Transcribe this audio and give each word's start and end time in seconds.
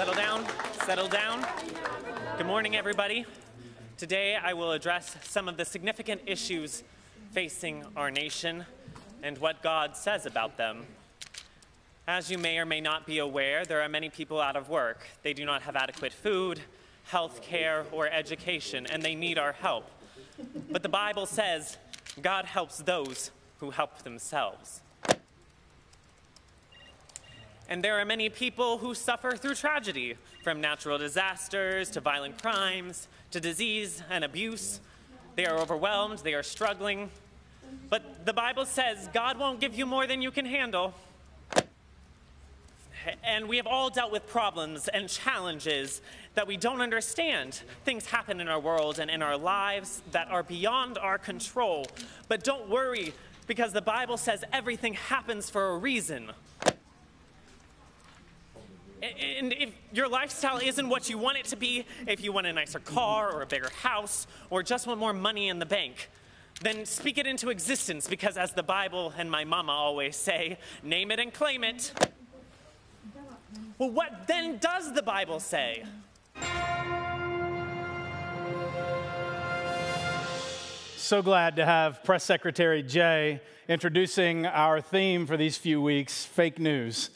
Settle 0.00 0.14
down, 0.14 0.46
settle 0.86 1.08
down. 1.08 1.46
Good 2.38 2.46
morning, 2.46 2.74
everybody. 2.74 3.26
Today 3.98 4.34
I 4.34 4.54
will 4.54 4.72
address 4.72 5.14
some 5.24 5.46
of 5.46 5.58
the 5.58 5.64
significant 5.66 6.22
issues 6.24 6.84
facing 7.32 7.84
our 7.94 8.10
nation 8.10 8.64
and 9.22 9.36
what 9.36 9.62
God 9.62 9.94
says 9.98 10.24
about 10.24 10.56
them. 10.56 10.86
As 12.08 12.30
you 12.30 12.38
may 12.38 12.56
or 12.56 12.64
may 12.64 12.80
not 12.80 13.04
be 13.04 13.18
aware, 13.18 13.66
there 13.66 13.82
are 13.82 13.90
many 13.90 14.08
people 14.08 14.40
out 14.40 14.56
of 14.56 14.70
work. 14.70 15.06
They 15.22 15.34
do 15.34 15.44
not 15.44 15.60
have 15.60 15.76
adequate 15.76 16.14
food, 16.14 16.60
health 17.04 17.42
care, 17.42 17.84
or 17.92 18.08
education, 18.08 18.86
and 18.86 19.02
they 19.02 19.14
need 19.14 19.36
our 19.36 19.52
help. 19.52 19.90
But 20.70 20.82
the 20.82 20.88
Bible 20.88 21.26
says 21.26 21.76
God 22.22 22.46
helps 22.46 22.78
those 22.78 23.32
who 23.58 23.68
help 23.68 23.98
themselves. 23.98 24.80
And 27.70 27.84
there 27.84 28.00
are 28.00 28.04
many 28.04 28.28
people 28.28 28.78
who 28.78 28.94
suffer 28.94 29.36
through 29.36 29.54
tragedy, 29.54 30.16
from 30.42 30.60
natural 30.60 30.98
disasters 30.98 31.88
to 31.90 32.00
violent 32.00 32.42
crimes 32.42 33.06
to 33.30 33.38
disease 33.38 34.02
and 34.10 34.24
abuse. 34.24 34.80
They 35.36 35.46
are 35.46 35.56
overwhelmed, 35.56 36.18
they 36.18 36.34
are 36.34 36.42
struggling. 36.42 37.10
But 37.88 38.26
the 38.26 38.32
Bible 38.32 38.66
says 38.66 39.08
God 39.14 39.38
won't 39.38 39.60
give 39.60 39.78
you 39.78 39.86
more 39.86 40.08
than 40.08 40.20
you 40.20 40.32
can 40.32 40.46
handle. 40.46 40.94
And 43.22 43.48
we 43.48 43.56
have 43.56 43.68
all 43.68 43.88
dealt 43.88 44.10
with 44.10 44.26
problems 44.26 44.88
and 44.88 45.08
challenges 45.08 46.02
that 46.34 46.48
we 46.48 46.56
don't 46.56 46.80
understand. 46.80 47.62
Things 47.84 48.06
happen 48.06 48.40
in 48.40 48.48
our 48.48 48.60
world 48.60 48.98
and 48.98 49.08
in 49.08 49.22
our 49.22 49.36
lives 49.36 50.02
that 50.10 50.28
are 50.28 50.42
beyond 50.42 50.98
our 50.98 51.18
control. 51.18 51.86
But 52.26 52.42
don't 52.42 52.68
worry, 52.68 53.14
because 53.46 53.72
the 53.72 53.80
Bible 53.80 54.16
says 54.16 54.44
everything 54.52 54.94
happens 54.94 55.48
for 55.48 55.70
a 55.70 55.78
reason. 55.78 56.32
And 59.02 59.54
if 59.54 59.70
your 59.92 60.08
lifestyle 60.08 60.58
isn't 60.58 60.88
what 60.88 61.08
you 61.08 61.16
want 61.16 61.38
it 61.38 61.46
to 61.46 61.56
be, 61.56 61.86
if 62.06 62.22
you 62.22 62.32
want 62.32 62.46
a 62.46 62.52
nicer 62.52 62.80
car 62.80 63.32
or 63.32 63.42
a 63.42 63.46
bigger 63.46 63.70
house 63.82 64.26
or 64.50 64.62
just 64.62 64.86
want 64.86 65.00
more 65.00 65.14
money 65.14 65.48
in 65.48 65.58
the 65.58 65.66
bank, 65.66 66.10
then 66.60 66.84
speak 66.84 67.16
it 67.16 67.26
into 67.26 67.48
existence 67.48 68.06
because, 68.06 68.36
as 68.36 68.52
the 68.52 68.62
Bible 68.62 69.14
and 69.16 69.30
my 69.30 69.44
mama 69.44 69.72
always 69.72 70.16
say, 70.16 70.58
name 70.82 71.10
it 71.10 71.18
and 71.18 71.32
claim 71.32 71.64
it. 71.64 71.92
Well, 73.78 73.90
what 73.90 74.26
then 74.26 74.58
does 74.58 74.92
the 74.92 75.02
Bible 75.02 75.40
say? 75.40 75.84
So 80.96 81.22
glad 81.22 81.56
to 81.56 81.64
have 81.64 82.04
Press 82.04 82.22
Secretary 82.22 82.82
Jay 82.82 83.40
introducing 83.66 84.44
our 84.44 84.82
theme 84.82 85.26
for 85.26 85.38
these 85.38 85.56
few 85.56 85.80
weeks 85.80 86.26
fake 86.26 86.58
news 86.58 87.10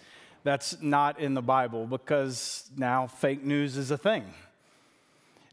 that's 0.45 0.81
not 0.81 1.19
in 1.19 1.35
the 1.35 1.43
Bible 1.43 1.87
because 1.87 2.71
now 2.77 3.07
fake 3.07 3.43
news 3.43 3.77
is 3.77 3.91
a 3.91 3.99
thing. 3.99 4.25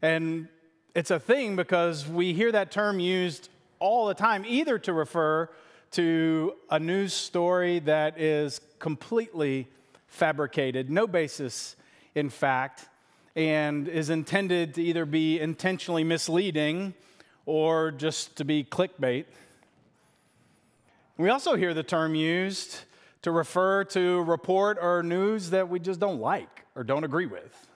And 0.02 0.48
it's 0.94 1.10
a 1.10 1.18
thing 1.18 1.56
because 1.56 2.06
we 2.06 2.34
hear 2.34 2.52
that 2.52 2.70
term 2.70 3.00
used 3.00 3.48
all 3.78 4.06
the 4.06 4.14
time, 4.14 4.44
either 4.46 4.78
to 4.80 4.92
refer 4.92 5.48
to 5.92 6.54
a 6.70 6.78
news 6.78 7.14
story 7.14 7.78
that 7.80 8.20
is 8.20 8.60
completely 8.78 9.66
fabricated, 10.06 10.90
no 10.90 11.06
basis 11.06 11.74
in 12.14 12.28
fact, 12.28 12.86
and 13.34 13.88
is 13.88 14.10
intended 14.10 14.74
to 14.74 14.82
either 14.82 15.06
be 15.06 15.40
intentionally 15.40 16.04
misleading 16.04 16.92
or 17.46 17.90
just 17.90 18.36
to 18.36 18.44
be 18.44 18.62
clickbait. 18.62 19.24
We 21.16 21.30
also 21.30 21.56
hear 21.56 21.72
the 21.72 21.82
term 21.82 22.14
used 22.14 22.80
to 23.22 23.30
refer 23.30 23.84
to 23.84 24.22
report 24.22 24.78
or 24.80 25.02
news 25.02 25.50
that 25.50 25.68
we 25.68 25.78
just 25.78 26.00
don't 26.00 26.20
like 26.20 26.64
or 26.74 26.84
don't 26.84 27.04
agree 27.04 27.26
with. 27.26 27.66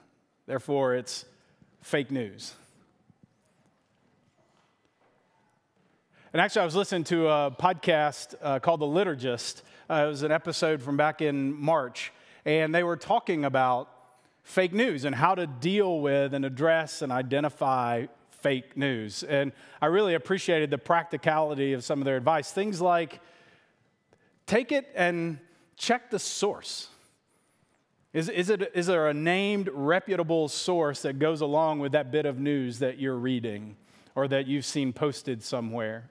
Therefore, 0.45 0.95
it's 0.95 1.25
fake 1.81 2.11
news. 2.11 2.53
And 6.33 6.41
actually, 6.41 6.63
I 6.63 6.65
was 6.65 6.75
listening 6.75 7.05
to 7.05 7.27
a 7.29 7.51
podcast 7.51 8.35
uh, 8.41 8.59
called 8.59 8.81
The 8.81 8.85
Liturgist. 8.85 9.61
Uh, 9.89 10.03
it 10.05 10.07
was 10.07 10.23
an 10.23 10.31
episode 10.31 10.81
from 10.81 10.97
back 10.97 11.21
in 11.21 11.53
March, 11.53 12.11
and 12.45 12.75
they 12.75 12.83
were 12.83 12.97
talking 12.97 13.45
about 13.45 13.89
fake 14.43 14.73
news 14.73 15.05
and 15.05 15.15
how 15.15 15.35
to 15.35 15.47
deal 15.47 15.99
with 16.01 16.33
and 16.33 16.45
address 16.45 17.01
and 17.01 17.11
identify 17.11 18.05
fake 18.29 18.77
news. 18.77 19.23
And 19.23 19.51
I 19.81 19.87
really 19.87 20.13
appreciated 20.13 20.69
the 20.69 20.77
practicality 20.77 21.73
of 21.73 21.83
some 21.83 21.99
of 21.99 22.05
their 22.05 22.17
advice. 22.17 22.51
Things 22.51 22.81
like, 22.81 23.19
take 24.45 24.71
it 24.71 24.87
and 24.95 25.39
check 25.77 26.09
the 26.09 26.19
source. 26.19 26.89
Is, 28.13 28.29
is, 28.29 28.49
it, 28.49 28.71
is 28.73 28.87
there 28.87 29.07
a 29.07 29.13
named, 29.13 29.69
reputable 29.71 30.47
source 30.47 31.03
that 31.03 31.19
goes 31.19 31.41
along 31.41 31.79
with 31.79 31.91
that 31.91 32.11
bit 32.11 32.25
of 32.25 32.39
news 32.39 32.79
that 32.79 32.97
you're 32.99 33.17
reading 33.17 33.75
or 34.15 34.27
that 34.27 34.47
you've 34.47 34.65
seen 34.65 34.91
posted 34.91 35.43
somewhere? 35.43 36.09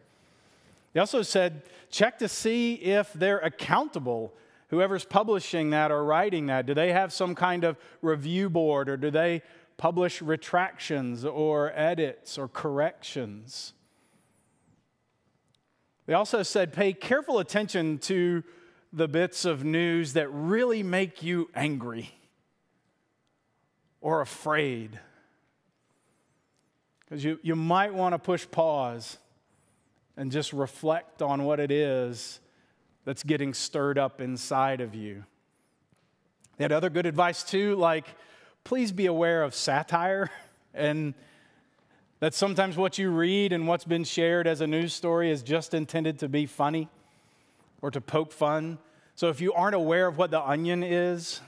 They 0.93 1.00
also 1.00 1.22
said, 1.22 1.62
check 1.91 2.19
to 2.21 2.28
see 2.28 2.75
if 2.75 3.12
they're 3.12 3.38
accountable. 3.38 4.32
Whoever's 4.69 5.04
publishing 5.04 5.71
that 5.71 5.91
or 5.91 6.04
writing 6.04 6.47
that, 6.47 6.66
do 6.66 6.75
they 6.75 6.93
have 6.93 7.12
some 7.12 7.34
kind 7.34 7.65
of 7.65 7.77
review 8.03 8.48
board 8.48 8.88
or 8.88 8.97
do 8.97 9.10
they 9.10 9.43
publish 9.77 10.22
retractions 10.22 11.25
or 11.25 11.72
edits 11.75 12.38
or 12.38 12.48
corrections? 12.48 13.72
They 16.06 16.15
also 16.15 16.43
said 16.43 16.72
pay 16.72 16.93
careful 16.93 17.41
attention 17.41 17.98
to 17.98 18.44
the 18.97 19.07
bits 19.07 19.45
of 19.45 19.62
news 19.62 20.15
that 20.15 20.27
really 20.33 20.83
make 20.83 21.23
you 21.23 21.51
angry 21.55 22.11
or 24.01 24.23
afraid. 24.23 24.99
Because 27.01 27.23
you, 27.23 27.39
you 27.43 27.55
might 27.55 27.93
want 27.93 28.15
to 28.15 28.19
push 28.19 28.47
pause 28.51 29.19
and 30.17 30.33
just 30.33 30.55
reflect 30.55 31.21
on 31.21 31.45
what 31.45 31.61
it 31.61 31.71
is 31.71 32.41
that's 33.05 33.23
getting 33.23 33.53
stirred 33.53 33.99
up 33.99 34.23
inside 34.23 34.81
of 34.81 34.95
you. 34.95 35.25
They 36.57 36.65
had 36.65 36.73
other 36.73 36.89
good 36.89 37.05
advice 37.05 37.45
too, 37.45 37.77
like 37.77 38.07
please 38.65 38.93
be 38.93 39.05
aware 39.05 39.43
of 39.43 39.55
satire 39.55 40.31
and 40.75 41.13
that 42.21 42.33
sometimes 42.33 42.78
what 42.78 42.97
you 42.97 43.11
read 43.11 43.53
and 43.53 43.69
what's 43.69 43.84
been 43.84 44.05
shared 44.05 44.47
as 44.47 44.63
a 44.63 44.67
news 44.67 44.95
story 44.95 45.31
is 45.31 45.43
just 45.43 45.75
intended 45.75 46.19
to 46.21 46.31
be 46.31 46.47
funny 46.47 46.89
or 47.82 47.91
to 47.91 48.00
poke 48.00 48.32
fun. 48.32 48.78
So 49.14 49.28
if 49.28 49.41
you 49.41 49.53
aren't 49.53 49.75
aware 49.75 50.06
of 50.06 50.19
what 50.19 50.31
the 50.31 50.41
onion 50.41 50.82
is, 50.82 51.41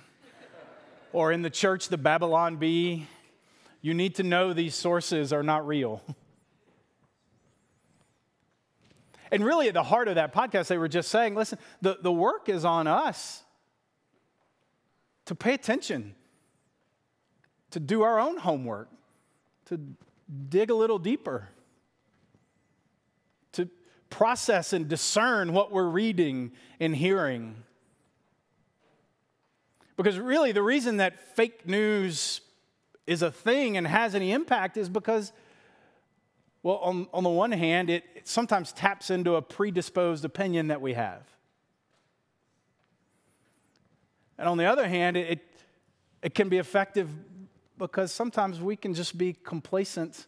or 1.13 1.33
in 1.33 1.43
the 1.43 1.51
church, 1.51 1.89
the 1.89 1.99
Babylon 1.99 2.57
Bee, 2.57 3.07
you 3.81 3.95
need 3.95 4.17
to 4.17 4.23
know 4.23 4.53
these 4.53 4.75
sources 4.75 5.33
are 5.33 5.43
not 5.43 5.67
real. 5.67 6.03
And 9.31 9.45
really, 9.45 9.69
at 9.69 9.75
the 9.75 9.83
heart 9.83 10.09
of 10.09 10.15
that 10.15 10.33
podcast, 10.33 10.69
they 10.69 10.79
were 10.79 10.89
just 10.89 11.11
saying 11.11 11.35
listen, 11.35 11.59
the, 11.83 11.99
the 12.01 12.13
work 12.13 12.49
is 12.49 12.65
on 12.65 12.87
us 12.87 13.43
to 15.27 15.35
pay 15.35 15.53
attention, 15.53 16.15
to 17.71 17.81
do 17.81 18.03
our 18.03 18.19
own 18.19 18.39
homework, 18.39 18.89
to 19.67 19.79
dig 20.49 20.71
a 20.71 20.75
little 20.75 20.99
deeper, 20.99 21.49
process 24.11 24.73
and 24.73 24.89
discern 24.89 25.53
what 25.53 25.73
we're 25.73 25.89
reading 25.89 26.53
and 26.81 26.95
hearing. 26.95 27.57
Because 29.97 30.19
really, 30.19 30.53
the 30.53 30.63
reason 30.63 30.99
that 30.99 31.37
fake 31.37 31.67
news 31.67 32.41
is 33.07 33.23
a 33.23 33.33
thing 33.33 33.77
and 33.77 33.87
has 33.87 34.15
any 34.15 34.33
impact 34.33 34.77
is 34.77 34.89
because, 34.89 35.33
well, 36.63 36.77
on, 36.77 37.09
on 37.13 37.25
the 37.25 37.31
one 37.31 37.53
hand, 37.53 37.91
it, 37.91 38.05
it 38.15 38.29
sometimes 38.29 38.73
taps 38.73 39.11
into 39.11 39.35
a 39.35 39.43
predisposed 39.43 40.25
opinion 40.25 40.69
that 40.69 40.81
we 40.81 40.95
have. 40.95 41.23
And 44.39 44.49
on 44.49 44.57
the 44.57 44.67
other 44.67 44.87
hand, 44.87 45.17
it, 45.17 45.41
it 46.23 46.35
can 46.35 46.49
be 46.49 46.59
effective 46.59 47.11
because 47.77 48.13
sometimes 48.13 48.61
we 48.61 48.77
can 48.77 48.95
just 48.95 49.19
be 49.19 49.33
complacent 49.33 50.27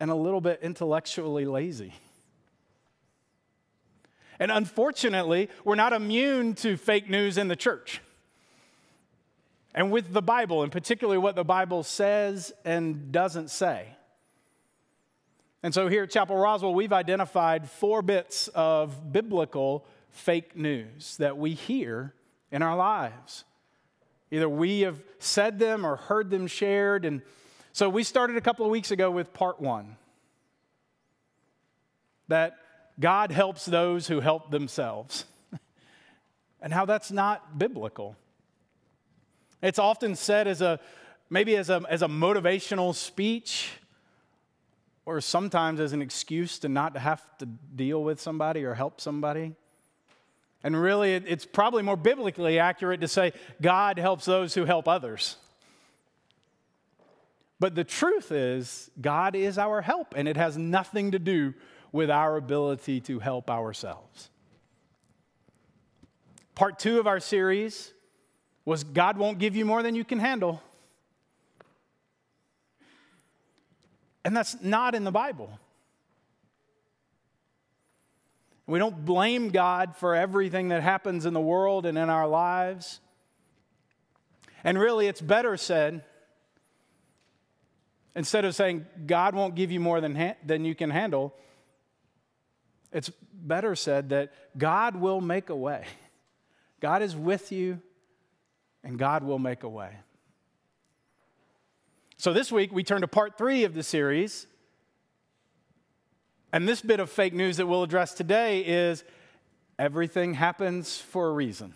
and 0.00 0.10
a 0.10 0.14
little 0.14 0.40
bit 0.40 0.60
intellectually 0.62 1.44
lazy. 1.44 1.94
And 4.38 4.50
unfortunately, 4.50 5.48
we're 5.64 5.74
not 5.74 5.92
immune 5.92 6.54
to 6.56 6.76
fake 6.76 7.10
news 7.10 7.38
in 7.38 7.48
the 7.48 7.56
church. 7.56 8.00
And 9.74 9.90
with 9.90 10.12
the 10.12 10.22
Bible, 10.22 10.62
and 10.62 10.72
particularly 10.72 11.18
what 11.18 11.36
the 11.36 11.44
Bible 11.44 11.82
says 11.82 12.52
and 12.64 13.12
doesn't 13.12 13.50
say. 13.50 13.88
And 15.62 15.74
so 15.74 15.88
here 15.88 16.04
at 16.04 16.10
Chapel 16.10 16.36
Roswell, 16.36 16.74
we've 16.74 16.92
identified 16.92 17.68
four 17.68 18.00
bits 18.00 18.48
of 18.48 19.12
biblical 19.12 19.84
fake 20.10 20.56
news 20.56 21.16
that 21.18 21.36
we 21.36 21.54
hear 21.54 22.14
in 22.50 22.62
our 22.62 22.76
lives. 22.76 23.44
Either 24.30 24.48
we 24.48 24.80
have 24.80 25.02
said 25.18 25.58
them 25.58 25.84
or 25.84 25.96
heard 25.96 26.30
them 26.30 26.46
shared. 26.46 27.04
And 27.04 27.22
so 27.72 27.88
we 27.88 28.04
started 28.04 28.36
a 28.36 28.40
couple 28.40 28.64
of 28.64 28.70
weeks 28.70 28.90
ago 28.90 29.10
with 29.10 29.32
part 29.32 29.60
one 29.60 29.96
that 32.28 32.58
God 33.00 33.30
helps 33.30 33.64
those 33.64 34.08
who 34.08 34.20
help 34.20 34.50
themselves, 34.50 35.24
and 36.60 36.72
how 36.72 36.84
that's 36.84 37.10
not 37.10 37.58
biblical. 37.58 38.16
It's 39.62 39.78
often 39.78 40.16
said 40.16 40.46
as 40.46 40.60
a 40.60 40.80
maybe 41.30 41.56
as 41.56 41.70
a, 41.70 41.82
as 41.88 42.02
a 42.02 42.08
motivational 42.08 42.94
speech 42.94 43.70
or 45.04 45.20
sometimes 45.20 45.80
as 45.80 45.92
an 45.92 46.02
excuse 46.02 46.58
to 46.60 46.68
not 46.68 46.96
have 46.96 47.22
to 47.38 47.46
deal 47.46 48.02
with 48.02 48.20
somebody 48.20 48.64
or 48.64 48.74
help 48.74 49.00
somebody. 49.00 49.54
And 50.62 50.80
really, 50.80 51.14
it's 51.14 51.46
probably 51.46 51.82
more 51.82 51.96
biblically 51.96 52.58
accurate 52.58 53.00
to 53.00 53.08
say 53.08 53.32
God 53.60 53.98
helps 53.98 54.24
those 54.24 54.54
who 54.54 54.64
help 54.64 54.88
others. 54.88 55.36
But 57.60 57.74
the 57.74 57.84
truth 57.84 58.30
is, 58.30 58.90
God 59.00 59.34
is 59.34 59.58
our 59.58 59.80
help, 59.80 60.14
and 60.16 60.28
it 60.28 60.36
has 60.36 60.56
nothing 60.56 61.12
to 61.12 61.18
do 61.18 61.54
with 61.92 62.10
our 62.10 62.36
ability 62.36 63.00
to 63.02 63.18
help 63.18 63.50
ourselves. 63.50 64.30
Part 66.54 66.78
two 66.78 66.98
of 66.98 67.06
our 67.06 67.20
series 67.20 67.92
was 68.64 68.84
God 68.84 69.16
won't 69.16 69.38
give 69.38 69.56
you 69.56 69.64
more 69.64 69.82
than 69.82 69.94
you 69.94 70.04
can 70.04 70.18
handle. 70.18 70.62
And 74.24 74.36
that's 74.36 74.60
not 74.60 74.94
in 74.94 75.04
the 75.04 75.10
Bible. 75.10 75.58
We 78.66 78.78
don't 78.78 79.06
blame 79.06 79.48
God 79.48 79.96
for 79.96 80.14
everything 80.14 80.68
that 80.68 80.82
happens 80.82 81.24
in 81.24 81.32
the 81.32 81.40
world 81.40 81.86
and 81.86 81.96
in 81.96 82.10
our 82.10 82.28
lives. 82.28 83.00
And 84.62 84.78
really, 84.78 85.06
it's 85.06 85.22
better 85.22 85.56
said 85.56 86.04
instead 88.14 88.44
of 88.44 88.54
saying, 88.54 88.84
God 89.06 89.34
won't 89.34 89.54
give 89.54 89.70
you 89.70 89.80
more 89.80 90.00
than, 90.02 90.14
ha- 90.14 90.36
than 90.44 90.66
you 90.66 90.74
can 90.74 90.90
handle, 90.90 91.34
it's 92.92 93.10
better 93.32 93.76
said 93.76 94.10
that 94.10 94.32
God 94.56 94.96
will 94.96 95.20
make 95.20 95.50
a 95.50 95.56
way. 95.56 95.84
God 96.80 97.02
is 97.02 97.14
with 97.14 97.52
you, 97.52 97.80
and 98.84 98.98
God 98.98 99.24
will 99.24 99.38
make 99.38 99.62
a 99.62 99.68
way. 99.68 99.90
So 102.16 102.32
this 102.32 102.50
week, 102.50 102.72
we 102.72 102.82
turn 102.82 103.02
to 103.02 103.08
part 103.08 103.38
three 103.38 103.64
of 103.64 103.74
the 103.74 103.82
series. 103.82 104.46
And 106.52 106.66
this 106.66 106.80
bit 106.80 106.98
of 106.98 107.10
fake 107.10 107.34
news 107.34 107.58
that 107.58 107.66
we'll 107.66 107.82
address 107.82 108.14
today 108.14 108.60
is 108.60 109.04
everything 109.78 110.34
happens 110.34 110.98
for 110.98 111.28
a 111.28 111.32
reason. 111.32 111.74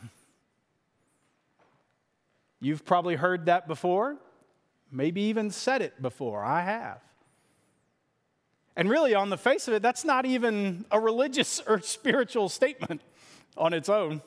You've 2.61 2.85
probably 2.85 3.17
heard 3.17 3.47
that 3.47 3.69
before, 3.69 4.17
maybe 4.91 5.23
even 5.23 5.51
said 5.51 5.83
it 5.83 6.01
before. 6.01 6.45
I 6.45 6.63
have. 6.63 7.01
And 8.77 8.89
really, 8.89 9.15
on 9.15 9.29
the 9.31 9.37
face 9.37 9.69
of 9.69 9.75
it, 9.75 9.83
that's 9.83 10.05
not 10.05 10.25
even 10.25 10.85
a 10.91 10.99
religious 10.99 11.61
or 11.67 11.81
spiritual 11.81 12.49
statement 12.49 13.03
on 13.57 13.75
its 13.75 13.89
own. 13.89 14.23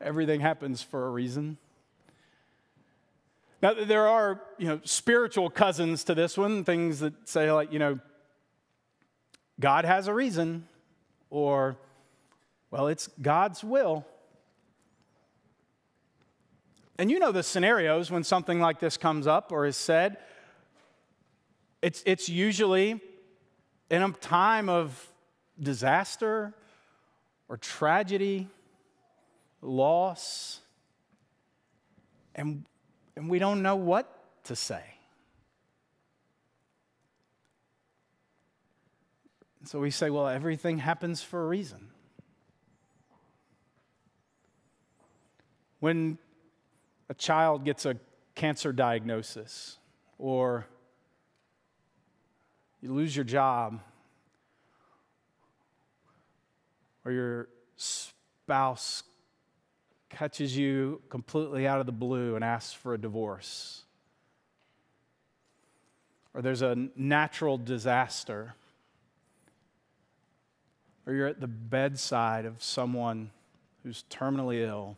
Everything 0.00 0.40
happens 0.40 0.82
for 0.82 1.06
a 1.06 1.10
reason. 1.10 1.58
Now, 3.60 3.74
there 3.74 4.08
are, 4.08 4.40
you 4.58 4.66
know, 4.66 4.80
spiritual 4.84 5.48
cousins 5.48 6.04
to 6.04 6.14
this 6.14 6.36
one, 6.36 6.64
things 6.64 7.00
that 7.00 7.28
say, 7.28 7.50
like, 7.52 7.72
you 7.72 7.78
know, 7.78 7.98
God 9.60 9.84
has 9.84 10.08
a 10.08 10.14
reason, 10.14 10.66
or, 11.30 11.76
well, 12.70 12.88
it's 12.88 13.08
God's 13.20 13.62
will. 13.62 14.04
And 16.98 17.10
you 17.10 17.18
know 17.18 17.32
the 17.32 17.42
scenarios 17.42 18.10
when 18.10 18.24
something 18.24 18.60
like 18.60 18.80
this 18.80 18.96
comes 18.96 19.26
up 19.26 19.50
or 19.50 19.66
is 19.66 19.76
said. 19.76 20.18
It's, 21.80 22.02
it's 22.06 22.28
usually 22.28 23.00
in 23.92 24.02
a 24.02 24.10
time 24.10 24.70
of 24.70 25.12
disaster 25.60 26.54
or 27.46 27.58
tragedy, 27.58 28.48
loss, 29.60 30.60
and, 32.34 32.64
and 33.14 33.28
we 33.28 33.38
don't 33.38 33.60
know 33.62 33.76
what 33.76 34.44
to 34.44 34.56
say. 34.56 34.82
so 39.64 39.78
we 39.78 39.90
say, 39.90 40.10
well, 40.10 40.26
everything 40.26 40.78
happens 40.78 41.22
for 41.22 41.44
a 41.44 41.46
reason. 41.46 41.88
When 45.78 46.18
a 47.08 47.14
child 47.14 47.64
gets 47.64 47.86
a 47.86 47.96
cancer 48.34 48.72
diagnosis, 48.72 49.78
or 50.18 50.66
you 52.82 52.92
lose 52.92 53.14
your 53.16 53.24
job, 53.24 53.80
or 57.04 57.12
your 57.12 57.48
spouse 57.76 59.04
catches 60.10 60.56
you 60.56 61.00
completely 61.08 61.66
out 61.66 61.80
of 61.80 61.86
the 61.86 61.92
blue 61.92 62.34
and 62.34 62.44
asks 62.44 62.72
for 62.72 62.92
a 62.92 62.98
divorce, 62.98 63.82
or 66.34 66.42
there's 66.42 66.62
a 66.62 66.88
natural 66.96 67.56
disaster 67.56 68.54
or 71.06 71.12
you're 71.12 71.26
at 71.26 71.40
the 71.40 71.48
bedside 71.48 72.44
of 72.44 72.62
someone 72.62 73.30
who's 73.82 74.04
terminally 74.10 74.66
ill 74.66 74.96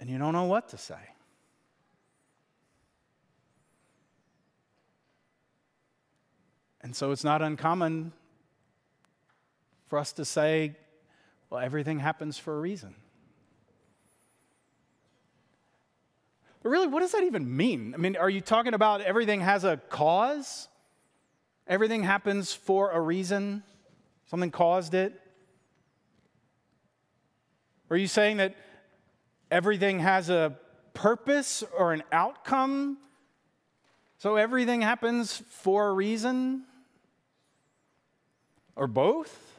and 0.00 0.08
you 0.08 0.18
don't 0.18 0.32
know 0.32 0.44
what 0.44 0.68
to 0.68 0.78
say. 0.78 1.13
And 6.84 6.94
so 6.94 7.12
it's 7.12 7.24
not 7.24 7.40
uncommon 7.40 8.12
for 9.86 9.98
us 9.98 10.12
to 10.12 10.24
say, 10.26 10.76
well, 11.48 11.60
everything 11.60 11.98
happens 11.98 12.36
for 12.36 12.54
a 12.54 12.60
reason. 12.60 12.94
But 16.62 16.68
really, 16.68 16.86
what 16.86 17.00
does 17.00 17.12
that 17.12 17.22
even 17.22 17.56
mean? 17.56 17.94
I 17.94 17.96
mean, 17.96 18.16
are 18.16 18.28
you 18.28 18.42
talking 18.42 18.74
about 18.74 19.00
everything 19.00 19.40
has 19.40 19.64
a 19.64 19.78
cause? 19.88 20.68
Everything 21.66 22.02
happens 22.02 22.52
for 22.52 22.90
a 22.90 23.00
reason, 23.00 23.62
something 24.26 24.50
caused 24.50 24.92
it. 24.92 25.18
Are 27.88 27.96
you 27.96 28.08
saying 28.08 28.36
that 28.36 28.56
everything 29.50 30.00
has 30.00 30.28
a 30.28 30.58
purpose 30.92 31.64
or 31.78 31.94
an 31.94 32.02
outcome? 32.12 32.98
So 34.18 34.36
everything 34.36 34.82
happens 34.82 35.42
for 35.48 35.88
a 35.88 35.92
reason? 35.94 36.64
Or 38.76 38.86
both? 38.86 39.54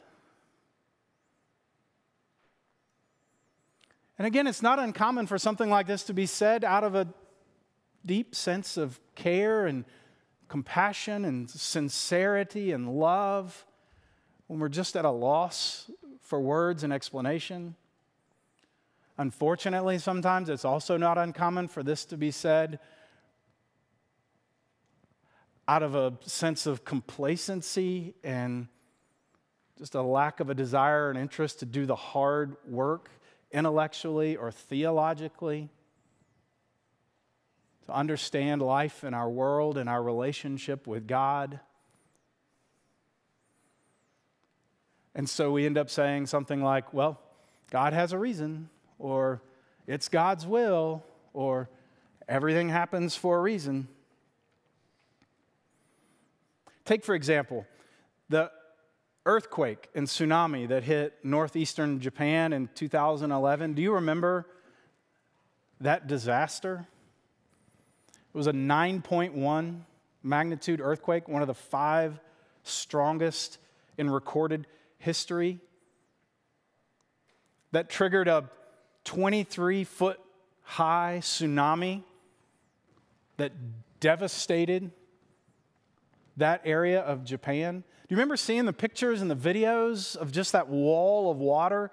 And 4.18 4.26
again, 4.26 4.46
it's 4.46 4.62
not 4.62 4.78
uncommon 4.78 5.26
for 5.26 5.38
something 5.38 5.68
like 5.68 5.86
this 5.86 6.04
to 6.04 6.14
be 6.14 6.26
said 6.26 6.64
out 6.64 6.84
of 6.84 6.94
a 6.94 7.06
deep 8.04 8.34
sense 8.34 8.76
of 8.76 8.98
care 9.14 9.66
and 9.66 9.84
compassion 10.48 11.24
and 11.24 11.50
sincerity 11.50 12.72
and 12.72 12.88
love 12.88 13.66
when 14.46 14.60
we're 14.60 14.68
just 14.68 14.96
at 14.96 15.04
a 15.04 15.10
loss 15.10 15.90
for 16.20 16.40
words 16.40 16.82
and 16.82 16.92
explanation. 16.92 17.74
Unfortunately, 19.18 19.98
sometimes 19.98 20.48
it's 20.48 20.64
also 20.64 20.96
not 20.96 21.18
uncommon 21.18 21.68
for 21.68 21.82
this 21.82 22.04
to 22.06 22.16
be 22.16 22.30
said 22.30 22.78
out 25.68 25.82
of 25.82 25.94
a 25.94 26.14
sense 26.24 26.66
of 26.66 26.84
complacency 26.84 28.14
and 28.22 28.68
just 29.78 29.94
a 29.94 30.02
lack 30.02 30.40
of 30.40 30.48
a 30.48 30.54
desire 30.54 31.10
and 31.10 31.18
interest 31.18 31.60
to 31.60 31.66
do 31.66 31.86
the 31.86 31.96
hard 31.96 32.56
work 32.66 33.10
intellectually 33.52 34.36
or 34.36 34.50
theologically 34.50 35.68
to 37.86 37.92
understand 37.92 38.62
life 38.62 39.04
in 39.04 39.14
our 39.14 39.28
world 39.28 39.78
and 39.78 39.88
our 39.88 40.02
relationship 40.02 40.86
with 40.86 41.06
God. 41.06 41.60
And 45.14 45.28
so 45.28 45.52
we 45.52 45.64
end 45.64 45.78
up 45.78 45.88
saying 45.88 46.26
something 46.26 46.62
like, 46.62 46.92
well, 46.92 47.20
God 47.70 47.92
has 47.92 48.12
a 48.12 48.18
reason, 48.18 48.68
or 48.98 49.40
it's 49.86 50.08
God's 50.08 50.46
will, 50.46 51.04
or 51.32 51.68
everything 52.28 52.68
happens 52.68 53.14
for 53.14 53.38
a 53.38 53.40
reason. 53.40 53.88
Take, 56.84 57.04
for 57.04 57.14
example, 57.14 57.66
the 58.28 58.50
earthquake 59.26 59.90
and 59.94 60.06
tsunami 60.06 60.68
that 60.68 60.84
hit 60.84 61.12
northeastern 61.22 62.00
Japan 62.00 62.52
in 62.52 62.68
2011. 62.74 63.74
Do 63.74 63.82
you 63.82 63.92
remember 63.94 64.46
that 65.80 66.06
disaster? 66.06 66.86
It 68.08 68.38
was 68.38 68.46
a 68.46 68.52
9.1 68.52 69.80
magnitude 70.22 70.80
earthquake, 70.80 71.28
one 71.28 71.42
of 71.42 71.48
the 71.48 71.54
five 71.54 72.18
strongest 72.62 73.58
in 73.98 74.08
recorded 74.08 74.66
history, 74.98 75.58
that 77.72 77.90
triggered 77.90 78.28
a 78.28 78.48
23 79.04 79.84
foot 79.84 80.20
high 80.62 81.18
tsunami 81.20 82.02
that 83.36 83.52
devastated 84.00 84.90
that 86.36 86.60
area 86.64 87.00
of 87.00 87.24
Japan. 87.24 87.84
Do 88.06 88.14
you 88.14 88.16
remember 88.16 88.36
seeing 88.36 88.66
the 88.66 88.72
pictures 88.72 89.20
and 89.20 89.30
the 89.30 89.36
videos 89.36 90.16
of 90.16 90.30
just 90.30 90.52
that 90.52 90.68
wall 90.68 91.30
of 91.30 91.38
water 91.38 91.90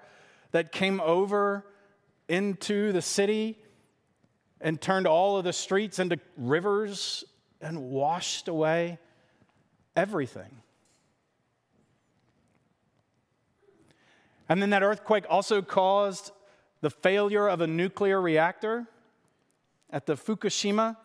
that 0.52 0.70
came 0.70 1.00
over 1.00 1.64
into 2.28 2.92
the 2.92 3.02
city 3.02 3.58
and 4.60 4.80
turned 4.80 5.06
all 5.06 5.36
of 5.36 5.44
the 5.44 5.52
streets 5.52 5.98
into 5.98 6.18
rivers 6.36 7.24
and 7.60 7.90
washed 7.90 8.48
away 8.48 8.98
everything. 9.96 10.62
And 14.48 14.60
then 14.60 14.70
that 14.70 14.82
earthquake 14.82 15.24
also 15.28 15.62
caused 15.62 16.30
the 16.80 16.90
failure 16.90 17.48
of 17.48 17.60
a 17.60 17.66
nuclear 17.66 18.20
reactor 18.20 18.86
at 19.90 20.06
the 20.06 20.14
Fukushima 20.14 20.96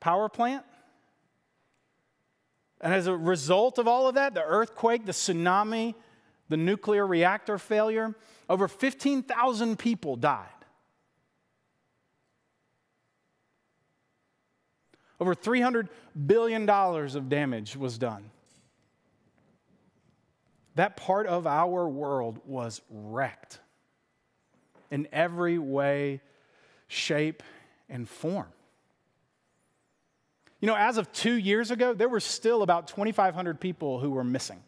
power 0.00 0.28
plant. 0.28 0.64
And 2.80 2.94
as 2.94 3.06
a 3.06 3.16
result 3.16 3.78
of 3.78 3.88
all 3.88 4.06
of 4.06 4.14
that, 4.14 4.34
the 4.34 4.44
earthquake, 4.44 5.04
the 5.04 5.12
tsunami, 5.12 5.94
the 6.48 6.56
nuclear 6.56 7.06
reactor 7.06 7.58
failure, 7.58 8.14
over 8.48 8.68
15,000 8.68 9.78
people 9.78 10.16
died. 10.16 10.46
Over 15.20 15.34
$300 15.34 15.88
billion 16.26 16.68
of 16.68 17.28
damage 17.28 17.76
was 17.76 17.98
done. 17.98 18.30
That 20.76 20.96
part 20.96 21.26
of 21.26 21.46
our 21.46 21.88
world 21.88 22.38
was 22.46 22.80
wrecked 22.88 23.58
in 24.92 25.08
every 25.12 25.58
way, 25.58 26.20
shape, 26.86 27.42
and 27.88 28.08
form. 28.08 28.46
You 30.60 30.66
know, 30.66 30.76
as 30.76 30.98
of 30.98 31.12
two 31.12 31.34
years 31.34 31.70
ago, 31.70 31.94
there 31.94 32.08
were 32.08 32.20
still 32.20 32.62
about 32.62 32.88
2,500 32.88 33.60
people 33.60 34.00
who 34.00 34.10
were 34.10 34.24
missing, 34.24 34.60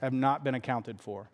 have 0.00 0.12
not 0.12 0.44
been 0.44 0.54
accounted 0.54 1.00
for. 1.00 1.30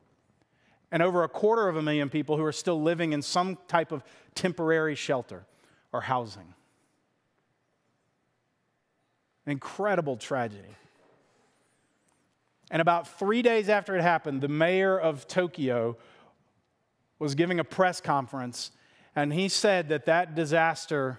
And 0.92 1.02
over 1.02 1.24
a 1.24 1.28
quarter 1.28 1.68
of 1.68 1.76
a 1.76 1.82
million 1.82 2.08
people 2.08 2.36
who 2.36 2.44
are 2.44 2.52
still 2.52 2.80
living 2.80 3.12
in 3.12 3.20
some 3.20 3.58
type 3.66 3.90
of 3.90 4.04
temporary 4.34 4.94
shelter 4.94 5.44
or 5.92 6.02
housing. 6.02 6.54
An 9.44 9.52
incredible 9.52 10.16
tragedy. 10.16 10.76
And 12.70 12.80
about 12.80 13.18
three 13.18 13.42
days 13.42 13.68
after 13.68 13.96
it 13.96 14.02
happened, 14.02 14.40
the 14.40 14.48
mayor 14.48 14.98
of 14.98 15.26
Tokyo 15.26 15.96
was 17.18 17.34
giving 17.34 17.58
a 17.58 17.64
press 17.64 18.00
conference, 18.00 18.70
and 19.14 19.32
he 19.32 19.48
said 19.48 19.88
that 19.88 20.06
that 20.06 20.34
disaster 20.34 21.18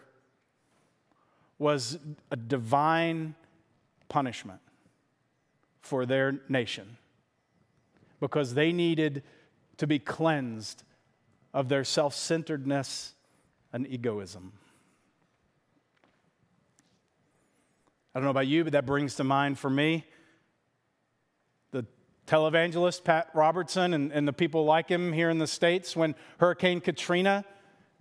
was 1.59 1.97
a 2.31 2.35
divine 2.35 3.35
punishment 4.09 4.59
for 5.81 6.05
their 6.05 6.39
nation 6.49 6.97
because 8.19 8.53
they 8.53 8.71
needed 8.71 9.23
to 9.77 9.87
be 9.87 9.99
cleansed 9.99 10.83
of 11.53 11.69
their 11.69 11.83
self 11.83 12.13
centeredness 12.13 13.13
and 13.73 13.87
egoism. 13.87 14.53
I 18.13 18.19
don't 18.19 18.25
know 18.25 18.31
about 18.31 18.47
you, 18.47 18.63
but 18.63 18.73
that 18.73 18.85
brings 18.85 19.15
to 19.15 19.23
mind 19.23 19.59
for 19.59 19.69
me 19.69 20.05
the 21.71 21.85
televangelist 22.25 23.03
Pat 23.03 23.29
Robertson 23.33 23.93
and, 23.93 24.11
and 24.11 24.27
the 24.27 24.33
people 24.33 24.65
like 24.65 24.89
him 24.89 25.13
here 25.13 25.29
in 25.29 25.37
the 25.37 25.47
States 25.47 25.95
when 25.95 26.15
Hurricane 26.39 26.81
Katrina 26.81 27.45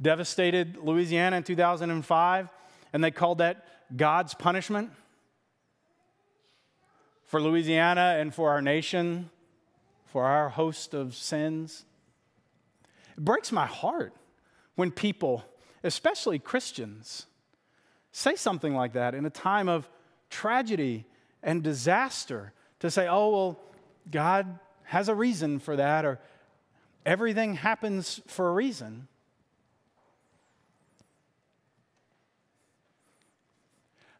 devastated 0.00 0.78
Louisiana 0.78 1.36
in 1.36 1.42
2005, 1.42 2.48
and 2.92 3.02
they 3.02 3.10
called 3.10 3.38
that 3.38 3.64
God's 3.96 4.34
punishment 4.34 4.90
for 7.24 7.40
Louisiana 7.40 8.16
and 8.18 8.34
for 8.34 8.50
our 8.50 8.62
nation, 8.62 9.30
for 10.06 10.24
our 10.24 10.48
host 10.48 10.94
of 10.94 11.14
sins. 11.14 11.84
It 13.16 13.24
breaks 13.24 13.50
my 13.52 13.66
heart 13.66 14.14
when 14.74 14.90
people, 14.90 15.44
especially 15.82 16.38
Christians, 16.38 17.26
say 18.12 18.36
something 18.36 18.74
like 18.74 18.92
that 18.94 19.14
in 19.14 19.26
a 19.26 19.30
time 19.30 19.68
of 19.68 19.88
tragedy 20.30 21.04
and 21.42 21.62
disaster 21.62 22.52
to 22.80 22.90
say, 22.90 23.08
oh, 23.08 23.30
well, 23.30 23.60
God 24.10 24.58
has 24.84 25.08
a 25.08 25.14
reason 25.14 25.58
for 25.58 25.76
that, 25.76 26.04
or 26.04 26.20
everything 27.04 27.54
happens 27.54 28.20
for 28.26 28.48
a 28.48 28.52
reason. 28.52 29.08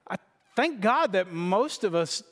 I 0.09 0.17
thank 0.57 0.81
God 0.81 1.13
that 1.13 1.31
most 1.31 1.85
of 1.85 1.95
us 1.95 2.23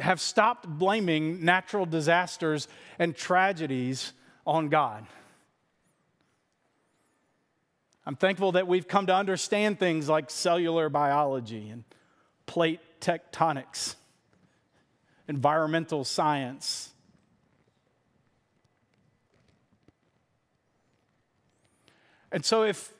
have 0.00 0.20
stopped 0.20 0.66
blaming 0.66 1.44
natural 1.44 1.86
disasters 1.86 2.66
and 2.98 3.14
tragedies 3.14 4.12
on 4.46 4.68
God. 4.68 5.06
I'm 8.06 8.16
thankful 8.16 8.52
that 8.52 8.66
we've 8.66 8.88
come 8.88 9.06
to 9.06 9.14
understand 9.14 9.78
things 9.78 10.08
like 10.08 10.30
cellular 10.30 10.88
biology 10.88 11.68
and 11.68 11.84
plate 12.46 12.80
tectonics, 13.00 13.94
environmental 15.28 16.02
science. 16.02 16.92
And 22.32 22.44
so, 22.44 22.62
if, 22.62 22.90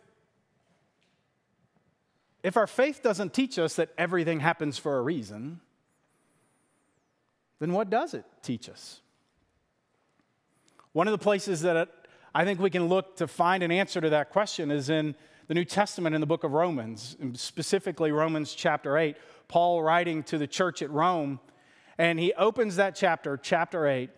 if 2.42 2.56
our 2.56 2.66
faith 2.66 3.02
doesn't 3.02 3.34
teach 3.34 3.58
us 3.58 3.76
that 3.76 3.90
everything 3.98 4.40
happens 4.40 4.78
for 4.78 4.98
a 4.98 5.02
reason, 5.02 5.60
then 7.58 7.72
what 7.72 7.90
does 7.90 8.14
it 8.14 8.24
teach 8.42 8.68
us? 8.68 9.00
One 10.92 11.06
of 11.06 11.12
the 11.12 11.18
places 11.18 11.60
that 11.62 11.88
I 12.34 12.44
think 12.44 12.60
we 12.60 12.70
can 12.70 12.86
look 12.86 13.16
to 13.16 13.28
find 13.28 13.62
an 13.62 13.70
answer 13.70 14.00
to 14.00 14.10
that 14.10 14.30
question 14.30 14.70
is 14.70 14.90
in 14.90 15.14
the 15.48 15.54
New 15.54 15.64
Testament 15.64 16.14
in 16.14 16.20
the 16.20 16.26
book 16.26 16.44
of 16.44 16.52
Romans, 16.52 17.16
specifically 17.34 18.12
Romans 18.12 18.54
chapter 18.54 18.96
8. 18.96 19.16
Paul 19.48 19.82
writing 19.82 20.22
to 20.24 20.38
the 20.38 20.46
church 20.46 20.80
at 20.80 20.90
Rome, 20.90 21.40
and 21.98 22.20
he 22.20 22.32
opens 22.34 22.76
that 22.76 22.94
chapter, 22.94 23.36
chapter 23.36 23.86
8, 23.86 24.10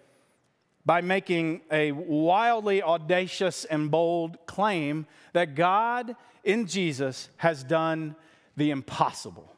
by 0.84 1.00
making 1.00 1.60
a 1.70 1.92
wildly 1.92 2.82
audacious 2.82 3.64
and 3.64 3.90
bold 3.90 4.36
claim 4.46 5.06
that 5.32 5.54
God 5.54 6.16
in 6.44 6.66
Jesus 6.66 7.28
has 7.36 7.62
done 7.62 8.16
the 8.56 8.70
impossible, 8.70 9.54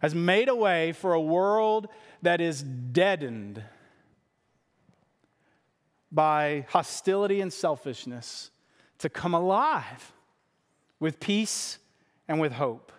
has 0.00 0.14
made 0.14 0.48
a 0.48 0.54
way 0.54 0.92
for 0.92 1.12
a 1.12 1.20
world 1.20 1.88
that 2.22 2.40
is 2.40 2.62
deadened 2.62 3.62
by 6.12 6.66
hostility 6.70 7.40
and 7.40 7.52
selfishness 7.52 8.50
to 8.98 9.08
come 9.08 9.32
alive 9.32 10.12
with 10.98 11.20
peace 11.20 11.78
and 12.28 12.40
with 12.40 12.52
hope. 12.52 12.92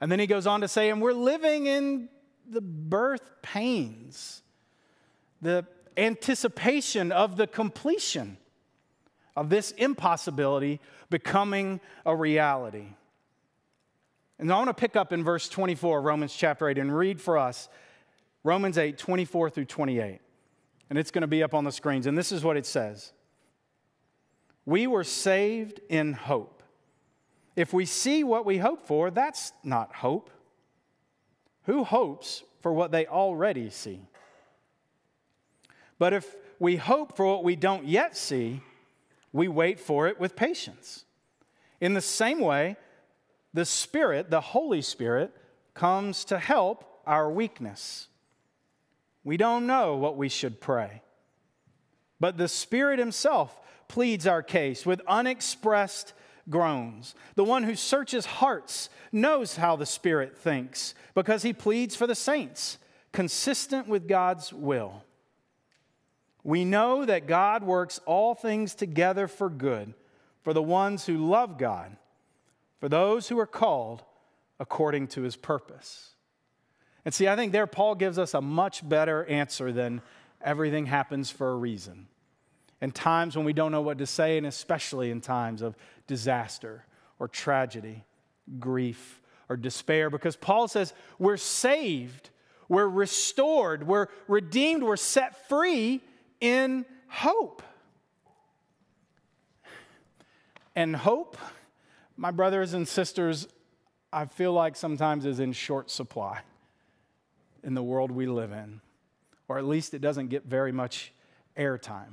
And 0.00 0.10
then 0.10 0.20
he 0.20 0.26
goes 0.26 0.46
on 0.46 0.60
to 0.60 0.68
say, 0.68 0.90
and 0.90 1.02
we're 1.02 1.12
living 1.12 1.66
in 1.66 2.08
the 2.48 2.60
birth 2.60 3.30
pains, 3.42 4.42
the 5.44 5.66
anticipation 5.96 7.12
of 7.12 7.36
the 7.36 7.46
completion 7.46 8.38
of 9.36 9.50
this 9.50 9.72
impossibility 9.72 10.80
becoming 11.10 11.80
a 12.06 12.16
reality. 12.16 12.86
And 14.38 14.50
I 14.50 14.56
want 14.56 14.68
to 14.68 14.74
pick 14.74 14.96
up 14.96 15.12
in 15.12 15.22
verse 15.22 15.48
24, 15.48 16.00
Romans 16.00 16.34
chapter 16.34 16.68
8, 16.68 16.78
and 16.78 16.96
read 16.96 17.20
for 17.20 17.38
us 17.38 17.68
Romans 18.42 18.78
8, 18.78 18.96
24 18.96 19.50
through 19.50 19.66
28. 19.66 20.20
And 20.90 20.98
it's 20.98 21.10
going 21.10 21.22
to 21.22 21.28
be 21.28 21.42
up 21.42 21.54
on 21.54 21.64
the 21.64 21.72
screens. 21.72 22.06
And 22.06 22.16
this 22.16 22.32
is 22.32 22.42
what 22.42 22.56
it 22.56 22.66
says 22.66 23.12
We 24.64 24.86
were 24.86 25.04
saved 25.04 25.80
in 25.90 26.14
hope. 26.14 26.62
If 27.54 27.72
we 27.72 27.84
see 27.84 28.24
what 28.24 28.46
we 28.46 28.58
hope 28.58 28.86
for, 28.86 29.10
that's 29.10 29.52
not 29.62 29.94
hope. 29.94 30.30
Who 31.64 31.84
hopes 31.84 32.42
for 32.60 32.72
what 32.72 32.92
they 32.92 33.06
already 33.06 33.68
see? 33.70 34.00
But 35.98 36.12
if 36.12 36.36
we 36.58 36.76
hope 36.76 37.16
for 37.16 37.26
what 37.26 37.44
we 37.44 37.56
don't 37.56 37.86
yet 37.86 38.16
see, 38.16 38.60
we 39.32 39.48
wait 39.48 39.80
for 39.80 40.06
it 40.08 40.18
with 40.20 40.36
patience. 40.36 41.04
In 41.80 41.94
the 41.94 42.00
same 42.00 42.40
way, 42.40 42.76
the 43.52 43.64
Spirit, 43.64 44.30
the 44.30 44.40
Holy 44.40 44.82
Spirit, 44.82 45.34
comes 45.74 46.24
to 46.26 46.38
help 46.38 47.00
our 47.06 47.30
weakness. 47.30 48.08
We 49.22 49.36
don't 49.36 49.66
know 49.66 49.96
what 49.96 50.16
we 50.16 50.28
should 50.28 50.60
pray, 50.60 51.02
but 52.20 52.36
the 52.36 52.48
Spirit 52.48 52.98
Himself 52.98 53.60
pleads 53.88 54.26
our 54.26 54.42
case 54.42 54.84
with 54.84 55.00
unexpressed 55.06 56.12
groans. 56.50 57.14
The 57.34 57.44
one 57.44 57.62
who 57.62 57.74
searches 57.74 58.26
hearts 58.26 58.88
knows 59.12 59.56
how 59.56 59.76
the 59.76 59.86
Spirit 59.86 60.36
thinks 60.36 60.94
because 61.14 61.42
he 61.42 61.52
pleads 61.52 61.96
for 61.96 62.06
the 62.06 62.14
saints, 62.14 62.78
consistent 63.12 63.88
with 63.88 64.08
God's 64.08 64.52
will. 64.52 65.04
We 66.44 66.64
know 66.64 67.04
that 67.04 67.26
God 67.26 67.64
works 67.64 67.98
all 68.06 68.34
things 68.34 68.74
together 68.74 69.26
for 69.26 69.48
good 69.50 69.94
for 70.42 70.52
the 70.52 70.62
ones 70.62 71.06
who 71.06 71.16
love 71.16 71.56
God, 71.56 71.96
for 72.78 72.88
those 72.88 73.28
who 73.28 73.38
are 73.38 73.46
called 73.46 74.04
according 74.60 75.08
to 75.08 75.22
his 75.22 75.36
purpose. 75.36 76.10
And 77.06 77.14
see, 77.14 77.26
I 77.26 77.34
think 77.34 77.52
there 77.52 77.66
Paul 77.66 77.94
gives 77.94 78.18
us 78.18 78.34
a 78.34 78.42
much 78.42 78.86
better 78.86 79.24
answer 79.24 79.72
than 79.72 80.02
everything 80.42 80.84
happens 80.84 81.30
for 81.30 81.50
a 81.50 81.56
reason. 81.56 82.08
in 82.84 82.92
times 82.92 83.34
when 83.34 83.46
we 83.46 83.54
don't 83.54 83.72
know 83.72 83.80
what 83.80 83.96
to 83.96 84.06
say, 84.06 84.36
and 84.36 84.46
especially 84.46 85.10
in 85.10 85.22
times 85.22 85.62
of 85.62 85.74
disaster 86.06 86.84
or 87.18 87.28
tragedy, 87.28 88.04
grief 88.58 89.22
or 89.48 89.56
despair, 89.56 90.10
because 90.10 90.36
Paul 90.36 90.68
says 90.68 90.92
we're 91.18 91.38
saved, 91.38 92.28
we're 92.68 92.86
restored, 92.86 93.86
we're 93.86 94.08
redeemed, 94.28 94.82
we're 94.82 94.96
set 94.96 95.48
free 95.48 96.02
in 96.44 96.84
hope. 97.08 97.62
And 100.76 100.94
hope, 100.94 101.38
my 102.16 102.30
brothers 102.30 102.74
and 102.74 102.86
sisters, 102.86 103.48
I 104.12 104.26
feel 104.26 104.52
like 104.52 104.76
sometimes 104.76 105.24
is 105.24 105.40
in 105.40 105.52
short 105.52 105.90
supply 105.90 106.40
in 107.62 107.72
the 107.72 107.82
world 107.82 108.10
we 108.10 108.26
live 108.26 108.52
in, 108.52 108.82
or 109.48 109.56
at 109.56 109.64
least 109.64 109.94
it 109.94 110.00
doesn't 110.00 110.28
get 110.28 110.44
very 110.44 110.70
much 110.70 111.12
airtime. 111.56 112.12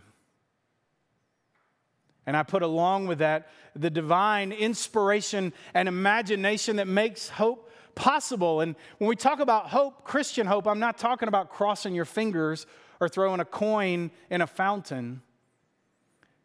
And 2.26 2.38
I 2.38 2.44
put 2.44 2.62
along 2.62 3.08
with 3.08 3.20
that 3.20 3.50
the 3.76 3.90
divine 3.90 4.54
inspiration 4.54 5.52
and 5.74 5.90
imagination 5.90 6.78
that 6.78 6.88
makes 6.88 7.28
hope 7.28 7.70
possible. 7.96 8.62
And 8.62 8.76
when 9.00 9.10
we 9.10 9.18
talk 9.18 9.40
about 9.40 9.68
hope, 9.68 10.06
Christian 10.06 10.48
hope, 10.48 10.68
I'm 10.68 10.80
not 10.80 10.98
talking 10.98 11.28
about 11.28 11.50
crossing 11.50 11.94
your 11.94 12.06
fingers 12.06 12.66
or 13.02 13.10
throwing 13.10 13.40
a 13.40 13.46
coin 13.46 14.12
in 14.30 14.42
a 14.42 14.48
fountain. 14.48 15.22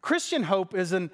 Christian 0.00 0.42
hope 0.44 0.75
is 0.75 0.92
an 0.92 1.10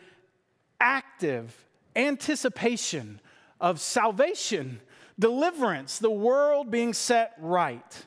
active 0.81 1.67
anticipation 1.97 3.21
of 3.61 3.81
salvation, 3.81 4.81
deliverance, 5.19 5.99
the 5.99 6.11
world 6.11 6.71
being 6.71 6.95
set 6.95 7.35
right. 7.39 8.07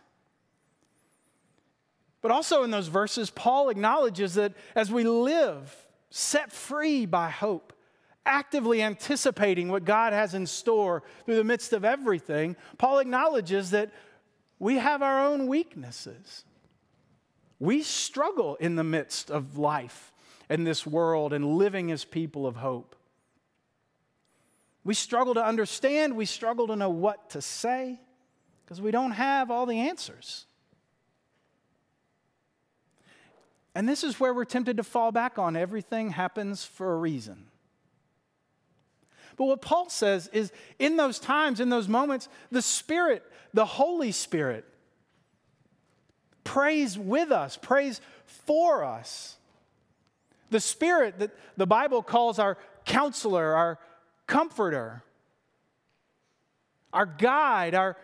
But 2.22 2.32
also 2.32 2.64
in 2.64 2.72
those 2.72 2.88
verses, 2.88 3.30
Paul 3.30 3.70
acknowledges 3.70 4.34
that 4.36 4.54
as 4.74 4.92
we 4.92 5.04
live 5.04 5.76
set 6.10 6.52
free 6.52 7.06
by 7.06 7.30
hope, 7.30 7.74
actively 8.26 8.82
anticipating 8.82 9.70
what 9.70 9.86
God 9.86 10.14
has 10.14 10.34
in 10.34 10.48
store 10.48 11.04
through 11.26 11.36
the 11.36 11.44
midst 11.44 11.74
of 11.74 11.86
everything, 11.86 12.56
Paul 12.78 13.00
acknowledges 13.00 13.72
that 13.72 13.92
we 14.58 14.76
have 14.76 15.02
our 15.02 15.28
own 15.28 15.48
weaknesses. 15.48 16.46
We 17.60 17.84
struggle 17.84 18.56
in 18.56 18.76
the 18.76 18.84
midst 18.84 19.32
of 19.32 19.58
life 19.58 20.12
in 20.50 20.64
this 20.64 20.86
world 20.86 21.34
and 21.34 21.58
living 21.58 21.92
as 21.92 22.06
people 22.06 22.46
of 22.46 22.58
hope. 22.58 22.96
We 24.84 24.94
struggle 24.94 25.34
to 25.34 25.44
understand, 25.44 26.16
we 26.16 26.26
struggle 26.26 26.68
to 26.68 26.76
know 26.76 26.90
what 26.90 27.32
to 27.32 27.42
say 27.42 28.00
because 28.64 28.80
we 28.82 28.92
don't 28.92 29.12
have 29.12 29.50
all 29.50 29.66
the 29.66 29.80
answers. 29.80 30.46
And 33.74 33.90
this 33.90 34.04
is 34.04 34.20
where 34.20 34.34
we're 34.34 34.46
tempted 34.46 34.78
to 34.78 34.84
fall 34.84 35.12
back 35.12 35.38
on 35.38 35.56
everything 35.56 36.12
happens 36.12 36.64
for 36.64 36.94
a 36.94 36.98
reason. 36.98 37.48
But 39.38 39.46
what 39.46 39.62
Paul 39.62 39.90
says 39.90 40.28
is 40.32 40.52
in 40.80 40.96
those 40.96 41.20
times, 41.20 41.60
in 41.60 41.70
those 41.70 41.90
moments, 41.90 42.30
the 42.52 42.62
Spirit, 42.62 43.24
the 43.54 43.66
Holy 43.66 44.12
Spirit, 44.12 44.66
prays 46.46 46.98
with 46.98 47.32
us, 47.32 47.58
prays 47.58 48.00
for 48.26 48.86
us. 48.86 49.36
The 50.52 50.62
Spirit 50.62 51.20
that 51.20 51.32
the 51.58 51.68
Bible 51.68 52.02
calls 52.02 52.40
our 52.40 52.58
counselor, 52.86 53.54
our 53.54 53.80
comforter, 54.28 55.04
our 56.94 57.06
guide, 57.06 57.76
our 57.76 57.98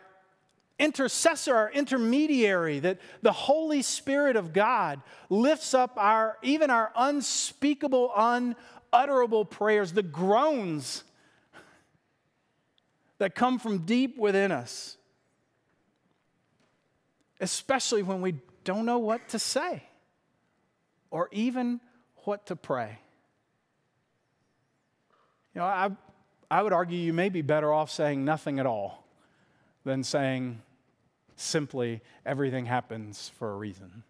intercessor, 0.77 1.55
our 1.55 1.71
intermediary, 1.71 2.79
that 2.79 2.99
the 3.21 3.31
Holy 3.31 3.83
Spirit 3.83 4.35
of 4.35 4.51
God 4.51 4.99
lifts 5.29 5.73
up 5.73 5.93
our 5.95 6.37
even 6.41 6.69
our 6.69 6.91
unspeakable, 6.95 8.11
unutterable 8.17 9.45
prayers, 9.45 9.93
the 9.93 10.03
groans 10.03 11.03
that 13.19 13.35
come 13.35 13.59
from 13.59 13.85
deep 13.85 14.17
within 14.17 14.51
us, 14.51 14.97
especially 17.41 18.03
when 18.03 18.21
we 18.21 18.35
don't 18.63 18.85
know 18.85 18.99
what 18.99 19.27
to 19.29 19.39
say 19.39 19.83
or 21.09 21.27
even 21.31 21.81
what 22.23 22.45
to 22.45 22.55
pray. 22.55 22.99
You 25.53 25.59
know, 25.59 25.65
I, 25.65 25.89
I 26.49 26.61
would 26.61 26.71
argue 26.71 26.97
you 26.97 27.13
may 27.13 27.29
be 27.29 27.41
better 27.41 27.73
off 27.73 27.91
saying 27.91 28.23
nothing 28.23 28.59
at 28.59 28.65
all 28.65 29.05
than 29.83 30.03
saying 30.03 30.61
simply 31.35 32.01
everything 32.25 32.67
happens 32.67 33.31
for 33.37 33.51
a 33.51 33.57
reason. 33.57 34.03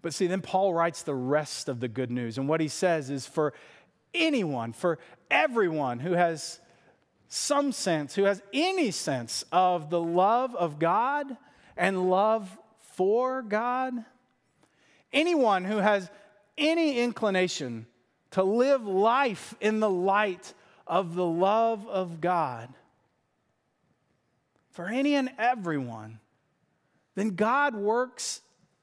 But 0.00 0.14
see, 0.14 0.28
then 0.28 0.40
Paul 0.40 0.72
writes 0.72 1.02
the 1.02 1.14
rest 1.14 1.68
of 1.68 1.80
the 1.80 1.88
good 1.88 2.10
news. 2.10 2.38
And 2.38 2.48
what 2.48 2.60
he 2.60 2.68
says 2.68 3.10
is 3.10 3.26
for 3.26 3.52
anyone, 4.14 4.72
for 4.72 5.00
everyone 5.28 5.98
who 5.98 6.12
has 6.12 6.60
some 7.28 7.72
sense, 7.72 8.14
who 8.14 8.24
has 8.24 8.42
any 8.52 8.90
sense 8.90 9.44
of 9.52 9.90
the 9.90 10.00
love 10.00 10.54
of 10.54 10.78
God 10.78 11.36
and 11.76 12.10
love 12.10 12.58
for 12.94 13.42
God, 13.42 13.92
anyone 15.12 15.64
who 15.64 15.76
has 15.76 16.10
any 16.56 16.98
inclination 16.98 17.86
to 18.30 18.42
live 18.42 18.86
life 18.86 19.54
in 19.60 19.80
the 19.80 19.90
light 19.90 20.54
of 20.86 21.14
the 21.14 21.24
love 21.24 21.86
of 21.86 22.20
God, 22.20 22.70
for 24.70 24.86
any 24.86 25.14
and 25.14 25.30
everyone, 25.38 26.18
then 27.14 27.30
God 27.30 27.74
works 27.74 28.40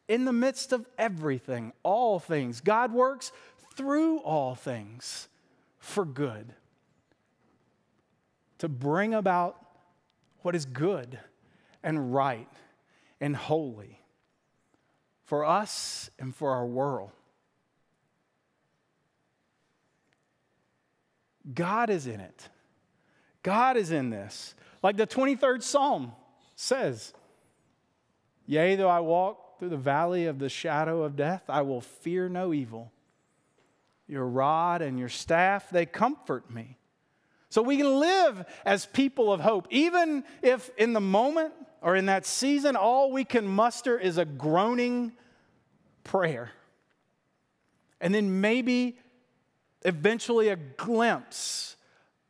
in 0.07 0.25
the 0.25 0.33
midst 0.33 0.71
of 0.71 0.85
everything, 0.97 1.73
all 1.83 2.19
things. 2.19 2.61
God 2.61 2.93
works 2.93 3.31
through 3.75 4.19
all 4.19 4.55
things 4.55 5.27
for 5.79 6.05
good 6.05 6.53
to 8.65 8.69
bring 8.69 9.13
about 9.13 9.63
what 10.41 10.55
is 10.55 10.65
good 10.65 11.19
and 11.83 12.15
right 12.15 12.49
and 13.21 13.35
holy 13.35 14.01
for 15.23 15.45
us 15.45 16.09
and 16.17 16.35
for 16.35 16.49
our 16.49 16.65
world. 16.65 17.11
God 21.53 21.91
is 21.91 22.07
in 22.07 22.19
it. 22.19 22.49
God 23.43 23.77
is 23.77 23.91
in 23.91 24.09
this. 24.09 24.55
Like 24.81 24.97
the 24.97 25.05
23rd 25.05 25.61
Psalm 25.61 26.11
says, 26.55 27.13
Yea, 28.47 28.75
though 28.75 28.89
I 28.89 28.99
walk 28.99 29.59
through 29.59 29.69
the 29.69 29.77
valley 29.77 30.25
of 30.25 30.39
the 30.39 30.49
shadow 30.49 31.03
of 31.03 31.15
death, 31.15 31.43
I 31.49 31.61
will 31.61 31.81
fear 31.81 32.29
no 32.29 32.51
evil. 32.51 32.91
Your 34.07 34.25
rod 34.25 34.81
and 34.81 34.97
your 34.97 35.09
staff, 35.09 35.69
they 35.69 35.85
comfort 35.85 36.49
me. 36.49 36.79
So 37.55 37.61
we 37.61 37.77
can 37.77 38.01
live 38.01 38.45
as 38.65 38.85
people 38.85 39.31
of 39.31 39.39
hope, 39.39 39.67
even 39.69 40.25
if 40.41 40.69
in 40.77 40.91
the 40.91 40.99
moment 40.99 41.53
or 41.81 41.95
in 41.95 42.07
that 42.07 42.25
season, 42.25 42.75
all 42.75 43.13
we 43.13 43.23
can 43.23 43.47
muster 43.47 43.97
is 43.97 44.17
a 44.17 44.25
groaning 44.25 45.13
prayer. 46.03 46.51
And 48.01 48.13
then 48.13 48.41
maybe 48.41 48.99
eventually 49.85 50.49
a 50.49 50.57
glimpse 50.57 51.77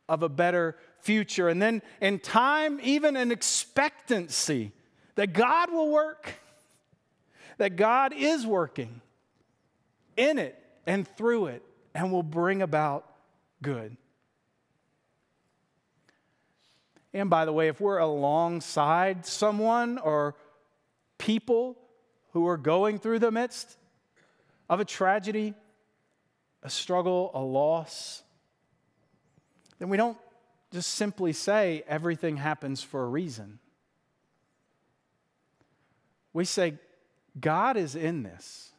of 0.08 0.22
a 0.22 0.28
better 0.28 0.76
future. 1.00 1.48
And 1.48 1.60
then 1.60 1.82
in 2.00 2.20
time, 2.20 2.78
even 2.84 3.16
an 3.16 3.32
expectancy 3.32 4.70
that 5.16 5.32
God 5.32 5.72
will 5.72 5.90
work, 5.90 6.34
that 7.58 7.74
God 7.74 8.12
is 8.16 8.46
working 8.46 9.00
in 10.16 10.38
it 10.38 10.56
and 10.86 11.04
through 11.16 11.46
it 11.46 11.64
and 11.96 12.12
will 12.12 12.22
bring 12.22 12.62
about 12.62 13.12
good. 13.60 13.96
And 17.16 17.30
by 17.30 17.46
the 17.46 17.52
way, 17.52 17.68
if 17.68 17.80
we're 17.80 17.96
alongside 17.96 19.24
someone 19.24 19.96
or 19.96 20.34
people 21.16 21.78
who 22.32 22.46
are 22.46 22.58
going 22.58 22.98
through 22.98 23.20
the 23.20 23.30
midst 23.30 23.78
of 24.68 24.80
a 24.80 24.84
tragedy, 24.84 25.54
a 26.62 26.68
struggle, 26.68 27.30
a 27.32 27.40
loss, 27.40 28.22
then 29.78 29.88
we 29.88 29.96
don't 29.96 30.18
just 30.70 30.90
simply 30.90 31.32
say 31.32 31.82
everything 31.88 32.36
happens 32.36 32.82
for 32.82 33.02
a 33.04 33.08
reason. 33.08 33.60
We 36.34 36.44
say, 36.44 36.74
God 37.40 37.78
is 37.78 37.96
in 37.96 38.24
this. 38.24 38.72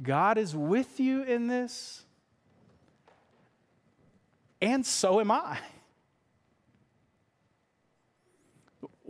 God 0.00 0.38
is 0.38 0.54
with 0.54 1.00
you 1.00 1.24
in 1.24 1.48
this, 1.48 2.04
and 4.60 4.86
so 4.86 5.18
am 5.18 5.32
I. 5.32 5.58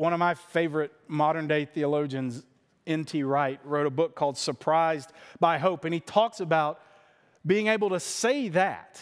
One 0.03 0.13
of 0.13 0.19
my 0.19 0.35
favorite 0.35 0.91
modern 1.07 1.47
day 1.47 1.65
theologians, 1.65 2.43
N.T. 2.89 3.23
Wright, 3.23 3.61
wrote 3.63 3.87
a 3.87 3.91
book 3.91 4.17
called 4.17 4.37
Surprised 4.37 5.13
by 5.39 5.59
Hope, 5.59 5.85
and 5.85 5.95
he 5.95 6.01
talks 6.01 6.41
about 6.41 6.81
being 7.47 7.69
able 7.69 7.91
to 7.91 8.01
say 8.01 8.49
that 8.49 9.01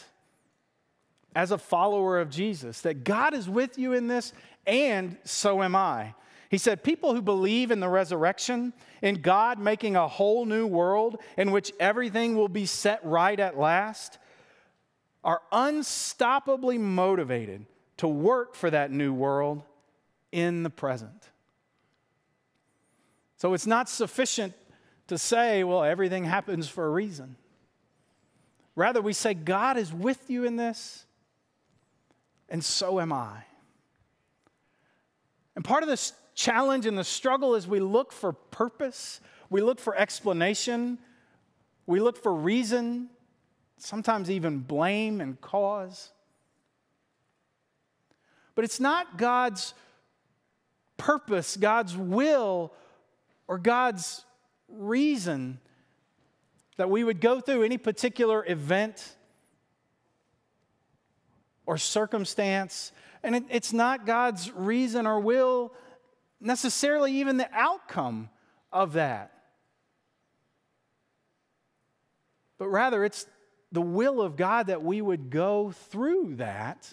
as 1.35 1.53
a 1.53 1.57
follower 1.57 2.21
of 2.21 2.29
Jesus, 2.29 2.83
that 2.83 3.03
God 3.03 3.33
is 3.33 3.49
with 3.49 3.79
you 3.79 3.95
in 3.95 4.09
this, 4.09 4.35
and 4.67 5.17
so 5.25 5.63
am 5.63 5.75
I. 5.75 6.13
He 6.51 6.59
said, 6.59 6.85
People 6.85 7.15
who 7.15 7.23
believe 7.23 7.71
in 7.71 7.81
the 7.81 7.89
resurrection, 7.89 8.75
in 9.01 9.23
God 9.23 9.59
making 9.59 9.97
a 9.97 10.07
whole 10.07 10.45
new 10.45 10.67
world 10.67 11.17
in 11.39 11.51
which 11.51 11.73
everything 11.81 12.37
will 12.37 12.49
be 12.49 12.67
set 12.67 13.03
right 13.07 13.41
at 13.41 13.59
last, 13.59 14.19
are 15.25 15.41
unstoppably 15.51 16.79
motivated 16.79 17.65
to 17.97 18.07
work 18.07 18.55
for 18.55 18.69
that 18.69 18.91
new 18.91 19.15
world 19.15 19.63
in 20.33 20.63
the 20.63 20.71
present. 20.71 21.31
So 23.37 23.55
it's 23.55 23.67
not 23.67 23.89
sufficient 23.89 24.55
to 25.07 25.19
say, 25.19 25.65
well, 25.65 25.83
everything 25.83 26.25
happens 26.25 26.69
for 26.69 26.87
a 26.87 26.91
reason. 26.91 27.37
Rather, 28.77 29.01
we 29.01 29.13
say, 29.13 29.35
God 29.35 29.77
is 29.77 29.93
with 29.93 30.31
you 30.31 30.45
in 30.45 30.57
this, 30.57 31.05
and 32.49 32.65
so 32.65 33.01
am 33.01 33.13
I. 33.13 33.45
And 35.57 35.65
part 35.65 35.83
of 35.83 35.89
this 35.89 36.13
challenge 36.35 36.87
and 36.87 36.97
the 36.97 37.05
struggle 37.05 37.55
is 37.55 37.67
we 37.67 37.81
look 37.81 38.13
for 38.13 38.33
purpose, 38.33 39.21
we 39.51 39.61
look 39.61 39.81
for 39.81 39.97
explanation, 39.97 40.99
we 41.87 42.01
look 42.01 42.17
for 42.17 42.33
reason, 42.33 43.09
sometimes 43.79 44.31
even 44.31 44.59
blame 44.59 45.21
and 45.21 45.41
cause. 45.41 46.13
But 48.55 48.65
it's 48.65 48.81
not 48.81 49.19
God's 49.19 49.75
purpose, 51.01 51.57
God's 51.57 51.97
will, 51.97 52.73
or 53.49 53.59
God's 53.59 54.25
reason 54.69 55.59
that 56.77 56.91
we 56.91 57.03
would 57.03 57.21
go 57.21 57.41
through 57.41 57.63
any 57.63 57.79
particular 57.79 58.45
event 58.47 59.17
or 61.65 61.79
circumstance. 61.79 62.93
And 63.23 63.35
it, 63.35 63.45
it's 63.49 63.73
not 63.73 64.05
God's 64.05 64.51
reason 64.53 65.07
or 65.07 65.21
will, 65.21 65.73
necessarily 66.39 67.15
even 67.15 67.39
the 67.39 67.49
outcome 67.53 68.29
of 68.71 68.93
that. 68.93 69.33
But 72.59 72.69
rather, 72.69 73.05
it's 73.05 73.27
the 73.73 73.81
will 73.81 74.21
of 74.21 74.37
God 74.37 74.67
that 74.67 74.83
we 74.83 75.01
would 75.01 75.31
go 75.31 75.71
through 75.71 76.37
that 76.37 76.93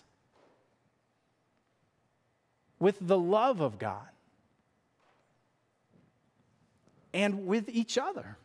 with 2.80 2.98
the 3.02 3.18
love 3.18 3.60
of 3.60 3.80
God 3.80 4.08
and 7.14 7.48
with 7.48 7.70
each 7.70 7.98
other. 7.98 8.38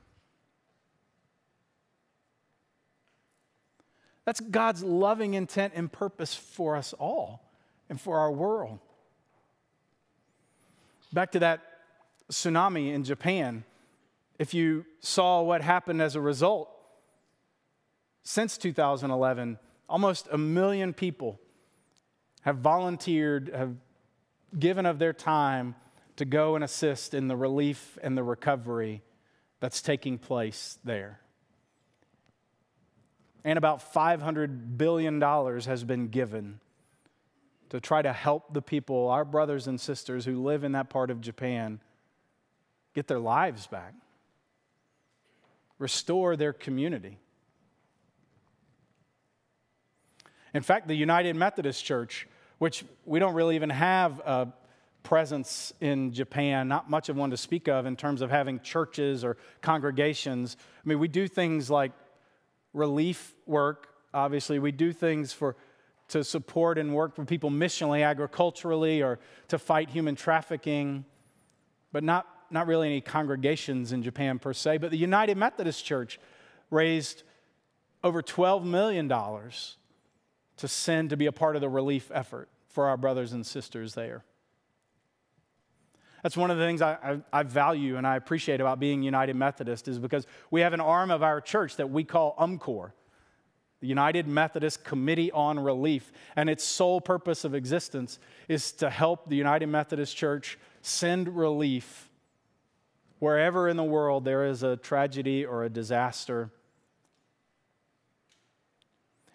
That's 4.25 4.41
God's 4.41 4.83
loving 4.83 5.35
intent 5.35 5.73
and 5.77 5.91
purpose 5.91 6.35
for 6.35 6.77
us 6.77 6.93
all 6.95 7.43
and 7.91 8.01
for 8.01 8.19
our 8.19 8.31
world. 8.31 8.79
Back 11.13 11.33
to 11.33 11.41
that 11.41 11.61
tsunami 12.31 12.95
in 12.95 13.05
Japan, 13.05 13.65
if 14.39 14.55
you 14.55 14.87
saw 15.01 15.43
what 15.43 15.61
happened 15.61 16.01
as 16.01 16.17
a 16.17 16.21
result, 16.21 16.71
since 18.23 18.57
2011, 18.57 19.59
almost 19.89 20.29
a 20.31 20.39
million 20.39 20.95
people 20.95 21.39
have 22.43 22.59
volunteered, 22.59 23.51
have 23.55 23.75
given 24.59 24.87
of 24.87 24.99
their 24.99 25.13
time 25.13 25.75
to 26.17 26.25
go 26.25 26.55
and 26.55 26.65
assist 26.65 27.15
in 27.15 27.29
the 27.29 27.37
relief 27.37 27.99
and 28.03 28.17
the 28.17 28.23
recovery 28.23 29.03
that's 29.61 29.81
taking 29.81 30.19
place 30.19 30.79
there. 30.85 31.21
And 33.45 33.57
about 33.57 33.93
$500 33.93 34.77
billion 34.77 35.21
has 35.21 35.85
been 35.85 36.09
given 36.09 36.61
to 37.71 37.81
try 37.81 38.03
to 38.03 38.13
help 38.13 38.53
the 38.53 38.63
people, 38.63 39.09
our 39.09 39.25
brothers 39.25 39.67
and 39.67 39.81
sisters 39.81 40.25
who 40.25 40.43
live 40.43 40.63
in 40.63 40.73
that 40.73 40.91
part 40.91 41.11
of 41.11 41.21
Japan, 41.21 41.81
get 42.95 43.09
their 43.09 43.19
lives 43.19 43.67
back, 43.67 43.95
restore 45.79 46.37
their 46.37 46.53
community. 46.53 47.19
In 50.55 50.63
fact, 50.63 50.87
the 50.87 50.95
United 50.95 51.35
Methodist 51.35 51.85
Church, 51.85 52.29
which 52.63 52.85
we 53.07 53.19
don't 53.19 53.35
really 53.35 53.57
even 53.57 53.71
have 53.71 54.21
a 54.21 54.47
presence 55.03 55.73
in 55.81 56.13
Japan, 56.13 56.69
not 56.69 56.89
much 56.89 57.09
of 57.09 57.17
one 57.17 57.29
to 57.31 57.37
speak 57.37 57.67
of 57.67 57.87
in 57.87 57.97
terms 57.97 58.23
of 58.23 58.31
having 58.31 58.61
churches 58.61 59.25
or 59.25 59.37
congregations. 59.63 60.57
I 60.77 60.89
mean, 60.89 61.01
we 61.01 61.09
do 61.09 61.27
things 61.27 61.69
like 61.71 61.91
relief 62.73 63.35
work, 63.47 63.89
obviously, 64.15 64.61
we 64.61 64.71
do 64.71 64.93
things 64.93 65.33
for 65.33 65.57
to 66.11 66.23
support 66.23 66.79
and 66.79 66.95
work 66.95 67.17
for 67.17 67.25
people 67.25 67.51
missionally, 67.51 68.07
agriculturally, 68.07 69.03
or 69.03 69.19
to 69.49 69.59
fight 69.59 69.91
human 69.91 70.15
trafficking, 70.15 71.05
but 71.91 72.05
not, 72.05 72.29
not 72.49 72.69
really 72.69 72.87
any 72.87 73.01
congregations 73.01 73.91
in 73.91 74.05
Japan 74.05 74.39
per 74.39 74.53
se. 74.53 74.79
But 74.79 74.93
the 74.93 74.99
United 74.99 75.37
Methodist 75.37 75.85
Church 75.85 76.21
raised 76.71 77.25
over 78.05 78.23
$12 78.23 78.63
million 78.63 79.09
to 79.09 80.69
send 80.69 81.11
to 81.11 81.17
be 81.17 81.27
a 81.27 81.33
part 81.33 81.57
of 81.57 81.61
the 81.61 81.69
relief 81.69 82.09
effort 82.15 82.49
for 82.73 82.89
our 82.89 82.97
brothers 82.97 83.33
and 83.33 83.47
sisters 83.47 83.95
there. 83.95 84.25
That's 86.23 86.37
one 86.37 86.51
of 86.51 86.59
the 86.59 86.65
things 86.65 86.81
I, 86.83 86.93
I, 86.93 87.41
I, 87.41 87.43
value 87.43 87.97
and 87.97 88.07
I 88.07 88.17
appreciate 88.17 88.61
about 88.61 88.79
being 88.79 89.03
United 89.03 89.35
Methodist 89.35 89.89
is 89.89 89.99
because 89.99 90.27
we 90.51 90.61
have 90.61 90.73
an 90.73 90.81
arm 90.81 91.11
of 91.11 91.23
our 91.23 91.41
church 91.41 91.77
that 91.77 91.91
we 91.91 92.05
call 92.05 92.37
UMCOR, 92.39 92.93
the 93.81 93.89
United 93.89 94.29
Methodist 94.29 94.85
Committee 94.85 95.33
on 95.33 95.59
Relief. 95.59 96.13
And 96.37 96.49
its 96.49 96.63
sole 96.63 97.01
purpose 97.01 97.45
of 97.45 97.57
existence 97.57 98.21
is 98.49 98.71
to 98.73 98.89
help 98.89 99.29
the 99.29 99.37
United 99.37 99.67
Methodist 99.67 100.17
Church 100.17 100.59
send 100.81 101.37
relief 101.37 102.09
wherever 103.19 103.69
in 103.69 103.77
the 103.77 103.85
world 103.85 104.25
there 104.25 104.47
is 104.47 104.63
a 104.63 104.77
tragedy 104.77 105.45
or 105.45 105.65
a 105.65 105.69
disaster. 105.69 106.51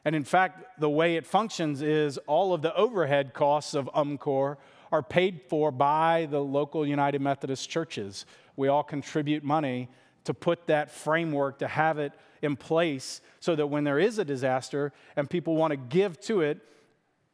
And 0.08 0.16
in 0.16 0.24
fact, 0.24 0.80
the 0.80 0.90
way 0.90 1.18
it 1.18 1.28
functions 1.28 1.82
is 1.82 2.18
all 2.28 2.54
of 2.54 2.62
the 2.62 2.74
overhead 2.74 3.34
costs 3.34 3.74
of 3.74 3.90
UMCOR 3.94 4.56
are 4.90 5.04
paid 5.04 5.42
for 5.50 5.70
by 5.70 6.30
the 6.32 6.40
local 6.40 6.88
United 6.88 7.20
Methodist 7.20 7.70
churches. 7.70 8.26
We 8.56 8.70
all 8.70 8.84
contribute 8.84 9.44
money 9.44 9.90
to 10.24 10.34
put 10.34 10.68
that 10.68 10.92
framework, 10.92 11.60
to 11.60 11.68
have 11.68 12.00
it 12.00 12.14
in 12.42 12.56
place 12.56 13.20
so 13.42 13.54
that 13.58 13.68
when 13.68 13.84
there 13.84 14.00
is 14.00 14.18
a 14.18 14.24
disaster 14.24 14.94
and 15.18 15.30
people 15.30 15.58
want 15.58 15.72
to 15.72 15.78
give 15.78 16.22
to 16.22 16.40
it, 16.40 16.60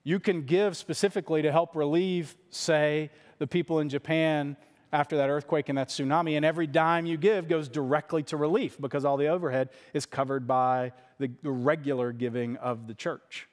you 0.04 0.20
can 0.20 0.42
give 0.42 0.76
specifically 0.76 1.44
to 1.44 1.52
help 1.52 1.76
relieve, 1.76 2.36
say, 2.50 3.12
the 3.38 3.46
people 3.46 3.82
in 3.82 3.90
Japan 3.90 4.58
after 4.94 5.18
that 5.18 5.30
earthquake 5.30 5.68
and 5.68 5.78
that 5.78 5.90
tsunami. 5.90 6.38
And 6.38 6.46
every 6.46 6.68
dime 6.68 7.06
you 7.06 7.18
give 7.18 7.50
goes 7.50 7.68
directly 7.68 8.24
to 8.24 8.38
relief 8.38 8.80
because 8.80 9.04
all 9.04 9.18
the 9.18 9.28
overhead 9.28 9.70
is 9.94 10.06
covered 10.06 10.48
by 10.48 10.94
the 11.20 11.32
regular 11.44 12.14
giving 12.14 12.56
of 12.58 12.88
the 12.88 12.94
church. 12.94 13.48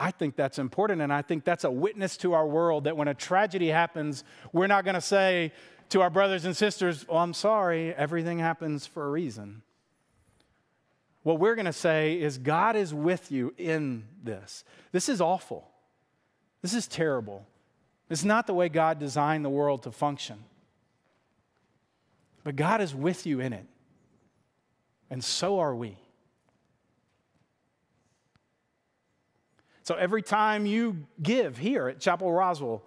I 0.00 0.10
think 0.10 0.34
that's 0.34 0.58
important, 0.58 1.02
and 1.02 1.12
I 1.12 1.22
think 1.22 1.44
that's 1.44 1.62
a 1.62 1.70
witness 1.70 2.16
to 2.18 2.32
our 2.32 2.46
world 2.46 2.84
that 2.84 2.96
when 2.96 3.06
a 3.06 3.14
tragedy 3.14 3.68
happens, 3.68 4.24
we're 4.52 4.66
not 4.66 4.84
going 4.84 4.94
to 4.96 5.00
say 5.00 5.52
to 5.90 6.00
our 6.00 6.10
brothers 6.10 6.44
and 6.44 6.56
sisters, 6.56 7.06
Oh, 7.08 7.18
I'm 7.18 7.32
sorry, 7.32 7.94
everything 7.94 8.40
happens 8.40 8.86
for 8.86 9.06
a 9.06 9.10
reason. 9.10 9.62
What 11.22 11.38
we're 11.38 11.54
going 11.54 11.66
to 11.66 11.72
say 11.72 12.20
is, 12.20 12.38
God 12.38 12.76
is 12.76 12.92
with 12.92 13.30
you 13.30 13.54
in 13.56 14.04
this. 14.22 14.64
This 14.92 15.08
is 15.08 15.20
awful. 15.20 15.70
This 16.60 16.74
is 16.74 16.86
terrible. 16.86 17.46
It's 18.10 18.24
not 18.24 18.46
the 18.46 18.54
way 18.54 18.68
God 18.68 18.98
designed 18.98 19.44
the 19.44 19.50
world 19.50 19.82
to 19.84 19.90
function. 19.90 20.44
But 22.42 22.56
God 22.56 22.80
is 22.80 22.94
with 22.94 23.26
you 23.26 23.40
in 23.40 23.52
it. 23.52 23.66
And 25.10 25.24
so 25.24 25.60
are 25.60 25.74
we. 25.74 25.96
So 29.82 29.94
every 29.94 30.22
time 30.22 30.66
you 30.66 31.06
give 31.22 31.58
here 31.58 31.88
at 31.88 32.00
Chapel 32.00 32.32
Roswell, 32.32 32.82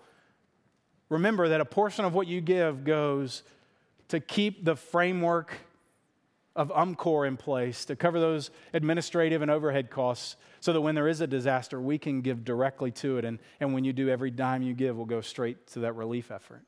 remember 1.09 1.49
that 1.49 1.61
a 1.61 1.65
portion 1.65 2.05
of 2.05 2.13
what 2.13 2.27
you 2.27 2.41
give 2.41 2.83
goes 2.83 3.43
to 4.09 4.19
keep 4.19 4.65
the 4.65 4.75
framework 4.75 5.53
of 6.57 6.69
UMCOR 6.69 7.27
in 7.27 7.37
place 7.37 7.85
to 7.85 7.95
cover 7.95 8.19
those 8.19 8.49
administrative 8.73 9.41
and 9.41 9.51
overhead 9.51 9.89
costs 9.91 10.35
so 10.59 10.73
that 10.73 10.81
when 10.81 10.95
there 10.95 11.07
is 11.07 11.21
a 11.21 11.27
disaster, 11.27 11.79
we 11.79 11.97
can 11.97 12.21
give 12.21 12.43
directly 12.43 12.91
to 12.91 13.19
it. 13.19 13.25
And, 13.25 13.39
and 13.59 13.73
when 13.73 13.83
you 13.83 13.93
do, 13.93 14.09
every 14.09 14.31
dime 14.31 14.63
you 14.63 14.73
give 14.73 14.97
will 14.97 15.05
go 15.05 15.21
straight 15.21 15.67
to 15.67 15.79
that 15.81 15.93
relief 15.93 16.31
effort. 16.31 16.63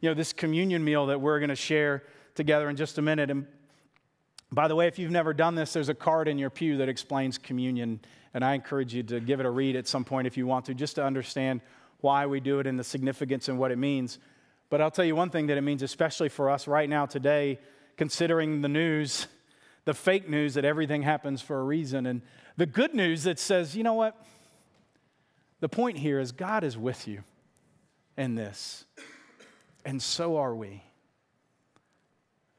You 0.00 0.10
know, 0.10 0.14
this 0.14 0.34
communion 0.34 0.84
meal 0.84 1.06
that 1.06 1.20
we're 1.20 1.40
going 1.40 1.48
to 1.48 1.56
share 1.56 2.04
together 2.34 2.68
in 2.68 2.76
just 2.76 2.98
a 2.98 3.02
minute, 3.02 3.30
and 3.30 3.46
by 4.52 4.68
the 4.68 4.76
way, 4.76 4.86
if 4.86 4.98
you've 4.98 5.10
never 5.10 5.32
done 5.32 5.54
this, 5.54 5.72
there's 5.72 5.88
a 5.88 5.94
card 5.94 6.28
in 6.28 6.38
your 6.38 6.50
pew 6.50 6.76
that 6.76 6.88
explains 6.88 7.38
communion, 7.38 8.00
and 8.34 8.44
I 8.44 8.54
encourage 8.54 8.94
you 8.94 9.02
to 9.04 9.18
give 9.18 9.40
it 9.40 9.46
a 9.46 9.50
read 9.50 9.74
at 9.74 9.88
some 9.88 10.04
point 10.04 10.26
if 10.26 10.36
you 10.36 10.46
want 10.46 10.66
to, 10.66 10.74
just 10.74 10.96
to 10.96 11.04
understand 11.04 11.62
why 12.02 12.26
we 12.26 12.38
do 12.38 12.60
it 12.60 12.66
and 12.66 12.78
the 12.78 12.84
significance 12.84 13.48
and 13.48 13.58
what 13.58 13.72
it 13.72 13.78
means. 13.78 14.18
But 14.68 14.80
I'll 14.80 14.90
tell 14.90 15.04
you 15.04 15.14
one 15.14 15.30
thing 15.30 15.46
that 15.46 15.56
it 15.56 15.62
means, 15.62 15.82
especially 15.82 16.28
for 16.28 16.50
us 16.50 16.66
right 16.66 16.88
now 16.88 17.06
today, 17.06 17.60
considering 17.96 18.62
the 18.62 18.68
news, 18.68 19.26
the 19.84 19.94
fake 19.94 20.28
news 20.28 20.54
that 20.54 20.64
everything 20.64 21.02
happens 21.02 21.40
for 21.40 21.60
a 21.60 21.64
reason, 21.64 22.06
and 22.06 22.22
the 22.56 22.66
good 22.66 22.94
news 22.94 23.22
that 23.24 23.38
says, 23.38 23.76
you 23.76 23.82
know 23.82 23.94
what? 23.94 24.20
The 25.60 25.68
point 25.68 25.98
here 25.98 26.18
is 26.18 26.32
God 26.32 26.64
is 26.64 26.76
with 26.76 27.06
you 27.06 27.22
in 28.16 28.34
this, 28.34 28.84
and 29.84 30.02
so 30.02 30.36
are 30.36 30.54
we. 30.54 30.82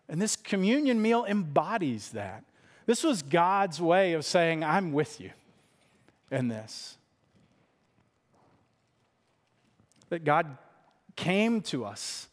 And 0.09 0.21
this 0.21 0.35
communion 0.35 1.01
meal 1.01 1.25
embodies 1.25 2.11
that. 2.11 2.43
This 2.85 3.03
was 3.03 3.21
God's 3.21 3.81
way 3.81 4.13
of 4.13 4.23
saying, 4.23 4.63
I'm 4.63 4.93
with 4.93 5.19
you 5.19 5.31
in 6.31 6.47
this. 6.47 6.97
That 10.09 10.23
God 10.23 10.57
came 11.17 11.59
to 11.63 11.83
us, 11.83 12.29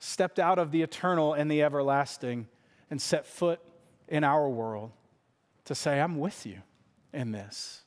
stepped 0.00 0.40
out 0.40 0.58
of 0.58 0.72
the 0.72 0.82
eternal 0.82 1.34
and 1.34 1.48
the 1.48 1.62
everlasting, 1.62 2.48
and 2.90 3.00
set 3.00 3.26
foot 3.26 3.60
in 4.08 4.24
our 4.24 4.48
world 4.48 4.90
to 5.66 5.74
say, 5.74 6.00
I'm 6.00 6.18
with 6.18 6.44
you 6.46 6.62
in 7.12 7.30
this. 7.30 7.82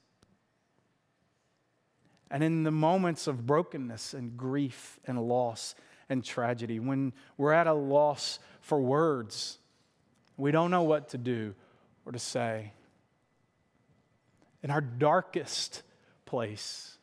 And 2.31 2.43
in 2.43 2.63
the 2.63 2.71
moments 2.71 3.27
of 3.27 3.45
brokenness 3.45 4.13
and 4.13 4.37
grief 4.37 4.99
and 5.05 5.27
loss 5.27 5.73
and 6.09 6.23
tragedy, 6.23 6.79
when 6.79 7.13
we're 7.37 7.53
at 7.53 7.65
a 7.65 7.73
loss 7.73 8.39
for 8.61 8.79
words, 8.79 9.57
we 10.37 10.51
don't 10.51 10.69
know 10.69 10.83
what 10.83 11.09
to 11.09 11.17
do 11.17 11.55
or 12.05 12.11
to 12.11 12.19
say. 12.19 12.73
In 14.61 14.69
our 14.69 14.81
darkest 14.81 15.81
place, 16.25 16.98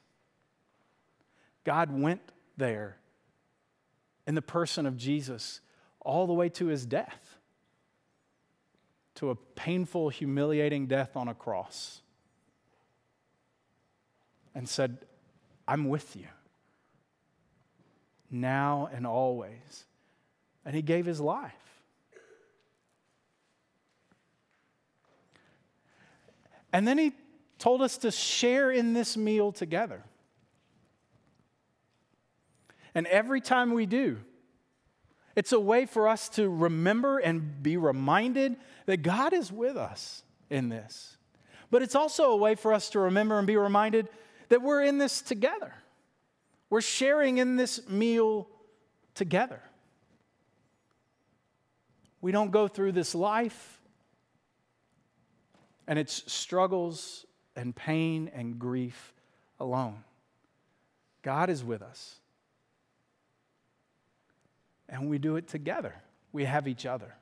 God 1.67 1.91
went 1.91 2.23
there 2.57 2.97
in 4.25 4.37
the 4.37 4.43
person 4.43 4.87
of 4.87 4.97
Jesus 4.97 5.61
all 6.01 6.29
the 6.29 6.33
way 6.33 6.49
to 6.49 6.67
his 6.67 6.87
death, 6.87 7.39
to 9.17 9.31
a 9.31 9.35
painful, 9.35 10.09
humiliating 10.09 10.87
death 10.87 11.17
on 11.17 11.27
a 11.27 11.35
cross, 11.35 12.03
and 14.55 14.69
said, 14.69 14.99
I'm 15.67 15.89
with 15.89 16.15
you 16.15 16.29
now 18.31 18.89
and 18.93 19.05
always. 19.05 19.87
And 20.65 20.73
he 20.73 20.83
gave 20.83 21.05
his 21.05 21.21
life. 21.21 21.53
And 26.73 26.87
then 26.87 26.97
he 26.97 27.13
told 27.59 27.83
us 27.83 27.99
to 27.99 28.13
share 28.13 28.71
in 28.71 28.93
this 28.93 29.17
meal 29.17 29.51
together. 29.51 30.05
And 32.97 33.07
every 33.09 33.43
time 33.43 33.75
we 33.75 33.85
do, 33.85 34.17
it's 35.37 35.53
a 35.53 35.61
way 35.61 35.85
for 35.85 36.09
us 36.09 36.31
to 36.31 36.49
remember 36.49 37.19
and 37.19 37.63
be 37.63 37.77
reminded 37.77 38.57
that 38.87 39.03
God 39.03 39.35
is 39.35 39.53
with 39.53 39.77
us 39.77 40.23
in 40.49 40.71
this. 40.71 41.19
But 41.71 41.83
it's 41.83 41.95
also 41.95 42.31
a 42.31 42.37
way 42.37 42.55
for 42.55 42.73
us 42.73 42.89
to 42.91 43.01
remember 43.01 43.37
and 43.37 43.47
be 43.47 43.59
reminded 43.59 44.09
that 44.49 44.63
we're 44.63 44.83
in 44.83 44.97
this 44.97 45.21
together. 45.21 45.75
We're 46.71 46.81
sharing 46.81 47.37
in 47.37 47.57
this 47.57 47.87
meal 47.87 48.49
together. 49.15 49.61
We 52.23 52.33
don't 52.33 52.51
go 52.51 52.67
through 52.67 52.93
this 52.93 53.15
life 53.15 53.79
and 55.87 55.99
its 55.99 56.33
struggles 56.33 57.27
and 57.55 57.77
pain 57.77 58.31
and 58.35 58.59
grief 58.59 59.13
alone. 59.61 60.03
God 61.21 61.51
is 61.51 61.63
with 61.63 61.83
us. 61.83 62.21
And 64.89 65.09
we 65.09 65.19
do 65.19 65.37
it 65.37 65.49
together. 65.49 65.95
We 66.33 66.45
have 66.45 66.69
each 66.69 66.87
other. 66.87 67.15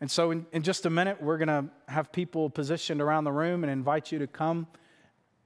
And 0.00 0.10
so, 0.10 0.30
in, 0.30 0.46
in 0.52 0.62
just 0.62 0.86
a 0.86 0.90
minute, 0.90 1.20
we're 1.20 1.38
going 1.38 1.48
to 1.48 1.64
have 1.88 2.12
people 2.12 2.50
positioned 2.50 3.00
around 3.00 3.24
the 3.24 3.32
room 3.32 3.64
and 3.64 3.72
invite 3.72 4.12
you 4.12 4.20
to 4.20 4.26
come 4.26 4.68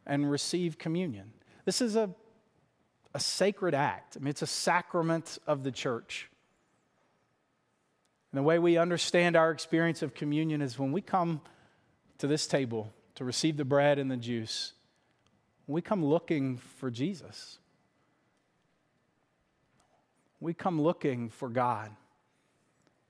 and 0.06 0.30
receive 0.30 0.78
communion. 0.78 1.32
This 1.64 1.80
is 1.80 1.96
a, 1.96 2.10
a 3.14 3.20
sacred 3.20 3.74
act, 3.74 4.16
I 4.16 4.20
mean, 4.20 4.30
it's 4.30 4.42
a 4.42 4.46
sacrament 4.46 5.38
of 5.46 5.64
the 5.64 5.70
church. 5.70 6.28
And 8.32 8.38
the 8.38 8.42
way 8.42 8.58
we 8.58 8.78
understand 8.78 9.36
our 9.36 9.50
experience 9.50 10.00
of 10.02 10.14
communion 10.14 10.62
is 10.62 10.78
when 10.78 10.90
we 10.90 11.02
come 11.02 11.42
to 12.18 12.26
this 12.26 12.46
table 12.46 12.90
to 13.14 13.24
receive 13.24 13.58
the 13.58 13.64
bread 13.64 13.98
and 13.98 14.10
the 14.10 14.16
juice, 14.16 14.72
we 15.66 15.82
come 15.82 16.04
looking 16.04 16.56
for 16.56 16.90
Jesus. 16.90 17.58
We 20.42 20.54
come 20.54 20.82
looking 20.82 21.28
for 21.28 21.48
God. 21.48 21.92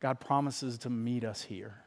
God 0.01 0.21
promises 0.21 0.77
to 0.81 0.90
meet 0.90 1.25
us 1.25 1.40
here. 1.40 1.83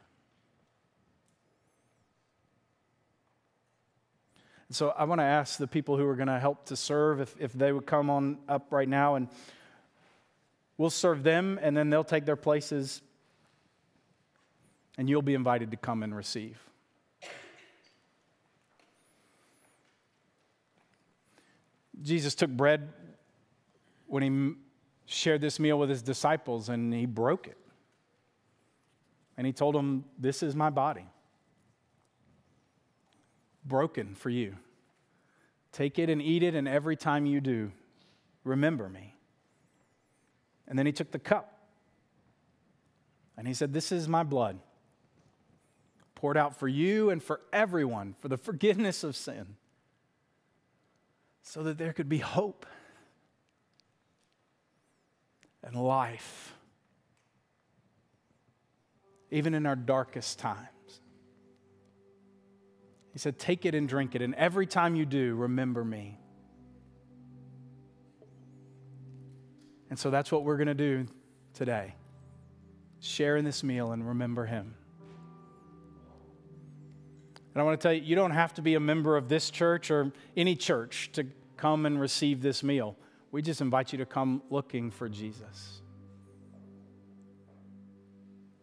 So 4.72 4.88
I 4.88 5.04
want 5.04 5.20
to 5.20 5.24
ask 5.24 5.56
the 5.56 5.68
people 5.68 5.96
who 5.96 6.04
are 6.08 6.16
going 6.16 6.26
to 6.26 6.40
help 6.40 6.66
to 6.66 6.76
serve 6.76 7.20
if, 7.20 7.36
if 7.38 7.52
they 7.52 7.70
would 7.70 7.86
come 7.86 8.10
on 8.10 8.38
up 8.48 8.72
right 8.72 8.88
now 8.88 9.14
and 9.14 9.28
we'll 10.78 10.90
serve 10.90 11.22
them 11.22 11.60
and 11.62 11.76
then 11.76 11.90
they'll 11.90 12.02
take 12.02 12.24
their 12.26 12.34
places 12.34 13.00
and 14.98 15.08
you'll 15.08 15.22
be 15.22 15.34
invited 15.34 15.70
to 15.70 15.76
come 15.76 16.02
and 16.02 16.12
receive. 16.12 16.58
Jesus 22.02 22.34
took 22.34 22.50
bread 22.50 22.92
when 24.08 24.24
he 24.24 24.56
shared 25.06 25.40
this 25.40 25.58
meal 25.58 25.78
with 25.78 25.88
his 25.88 26.02
disciples 26.02 26.68
and 26.68 26.92
he 26.92 27.06
broke 27.06 27.46
it. 27.46 27.56
And 29.36 29.46
he 29.46 29.52
told 29.52 29.74
them, 29.74 30.04
This 30.18 30.42
is 30.42 30.54
my 30.54 30.70
body, 30.70 31.06
broken 33.64 34.14
for 34.14 34.30
you. 34.30 34.56
Take 35.72 35.98
it 35.98 36.08
and 36.08 36.22
eat 36.22 36.42
it, 36.42 36.54
and 36.54 36.66
every 36.66 36.96
time 36.96 37.26
you 37.26 37.40
do, 37.40 37.70
remember 38.44 38.88
me. 38.88 39.14
And 40.66 40.78
then 40.78 40.86
he 40.86 40.92
took 40.92 41.10
the 41.10 41.18
cup 41.18 41.52
and 43.36 43.46
he 43.46 43.54
said, 43.54 43.72
This 43.72 43.92
is 43.92 44.08
my 44.08 44.22
blood, 44.22 44.58
poured 46.14 46.36
out 46.36 46.58
for 46.58 46.66
you 46.66 47.10
and 47.10 47.22
for 47.22 47.40
everyone 47.52 48.14
for 48.18 48.28
the 48.28 48.38
forgiveness 48.38 49.04
of 49.04 49.14
sin, 49.14 49.56
so 51.42 51.62
that 51.62 51.78
there 51.78 51.92
could 51.92 52.08
be 52.08 52.18
hope 52.18 52.66
and 55.66 55.76
life 55.76 56.54
even 59.30 59.54
in 59.54 59.66
our 59.66 59.76
darkest 59.76 60.38
times. 60.38 60.68
He 63.12 63.18
said, 63.18 63.38
Take 63.38 63.64
it 63.64 63.74
and 63.74 63.88
drink 63.88 64.14
it, 64.14 64.22
and 64.22 64.34
every 64.34 64.66
time 64.66 64.94
you 64.94 65.06
do, 65.06 65.34
remember 65.34 65.84
me. 65.84 66.18
And 69.90 69.98
so 69.98 70.10
that's 70.10 70.32
what 70.32 70.44
we're 70.44 70.56
going 70.56 70.66
to 70.68 70.74
do 70.74 71.06
today 71.54 71.94
share 72.98 73.36
in 73.36 73.44
this 73.44 73.62
meal 73.62 73.92
and 73.92 74.06
remember 74.06 74.46
him. 74.46 74.74
And 77.54 77.62
I 77.62 77.64
want 77.64 77.80
to 77.80 77.82
tell 77.82 77.92
you, 77.92 78.02
you 78.02 78.16
don't 78.16 78.32
have 78.32 78.52
to 78.54 78.62
be 78.62 78.74
a 78.74 78.80
member 78.80 79.16
of 79.16 79.28
this 79.28 79.48
church 79.48 79.90
or 79.90 80.12
any 80.36 80.56
church 80.56 81.10
to 81.12 81.26
come 81.56 81.86
and 81.86 82.00
receive 82.00 82.42
this 82.42 82.62
meal. 82.62 82.96
We 83.32 83.42
just 83.42 83.60
invite 83.60 83.92
you 83.92 83.98
to 83.98 84.06
come 84.06 84.42
looking 84.50 84.90
for 84.90 85.08
Jesus 85.08 85.82